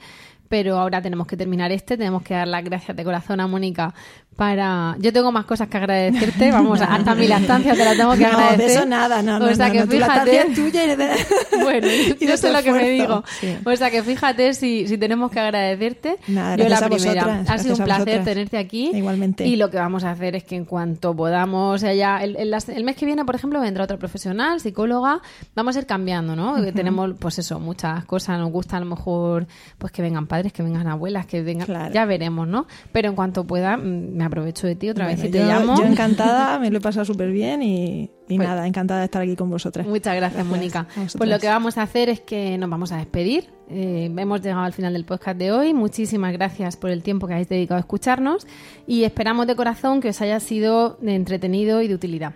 [0.50, 3.94] pero ahora tenemos que terminar este, tenemos que dar las gracias de corazón a Mónica
[4.36, 4.96] para...
[5.00, 8.28] Yo tengo más cosas que agradecerte, vamos, hasta mi lactancia te la tengo que No,
[8.28, 8.58] agradecer.
[8.58, 10.38] de eso nada, no, no, O sea no, que no, fíjate...
[10.42, 11.10] es tuya y de-
[11.64, 11.88] Bueno,
[12.20, 13.24] y yo sé lo que me digo.
[13.40, 13.56] Sí.
[13.66, 16.18] O sea que fíjate si, si tenemos que agradecerte.
[16.28, 17.14] Nada, yo la primera.
[17.26, 18.92] vosotras, ha sido un placer tenerte aquí.
[18.94, 19.46] Igualmente.
[19.48, 22.36] Y lo que vamos a hacer es que en cuanto podamos, o sea, ya el,
[22.36, 25.22] el- mes que viene, por ejemplo, vendrá otra profesional, psicóloga.
[25.56, 26.62] Vamos a ir cambiando, ¿no?
[26.62, 28.38] Que Tenemos, pues eso, muchas cosas.
[28.38, 31.66] Nos gusta a lo mejor, pues que vengan padres, que vengan abuelas, que vengan.
[31.66, 31.94] Claro.
[31.94, 32.68] Ya veremos, ¿no?
[32.92, 35.46] Pero en cuanto pueda, mm, me aprovecho de ti otra vez Bueno, y te yo,
[35.46, 35.78] llamo.
[35.78, 39.22] yo encantada, me lo he pasado súper bien y, y Pues- nada, encantada de estar
[39.22, 39.88] aquí con vosotras.
[39.88, 40.80] Muchas gracias, Mónica.
[40.80, 41.16] a vosotras.
[41.18, 43.50] Pues lo que vamos a hacer es que nos vamos a despedir.
[43.70, 45.74] Eh, hemos llegado al final del podcast de hoy.
[45.74, 48.46] Muchísimas gracias por el tiempo que habéis dedicado a escucharnos
[48.86, 52.34] y esperamos de corazón que os haya sido de entretenido y de utilidad.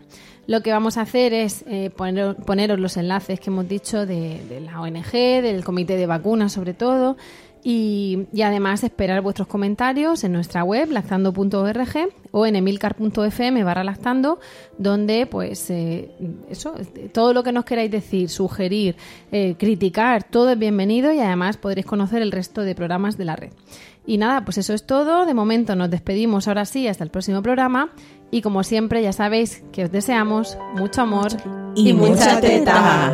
[0.47, 4.41] Lo que vamos a hacer es eh, poner- poneros los enlaces que hemos dicho de,
[4.49, 5.11] de la ONG,
[5.43, 7.17] del comité de vacunas sobre todo,
[7.63, 14.39] y, y además esperar vuestros comentarios en nuestra web lactando.org o en emilcar.fm barra lactando
[14.77, 16.11] donde pues eh,
[16.49, 16.75] eso
[17.11, 18.95] todo lo que nos queráis decir sugerir
[19.31, 23.35] eh, criticar todo es bienvenido y además podréis conocer el resto de programas de la
[23.35, 23.51] red.
[24.05, 25.25] Y nada pues eso es todo.
[25.25, 27.91] De momento nos despedimos ahora sí hasta el próximo programa.
[28.31, 31.31] Y como siempre ya sabéis que os deseamos mucho amor
[31.75, 33.13] Y mucha teta.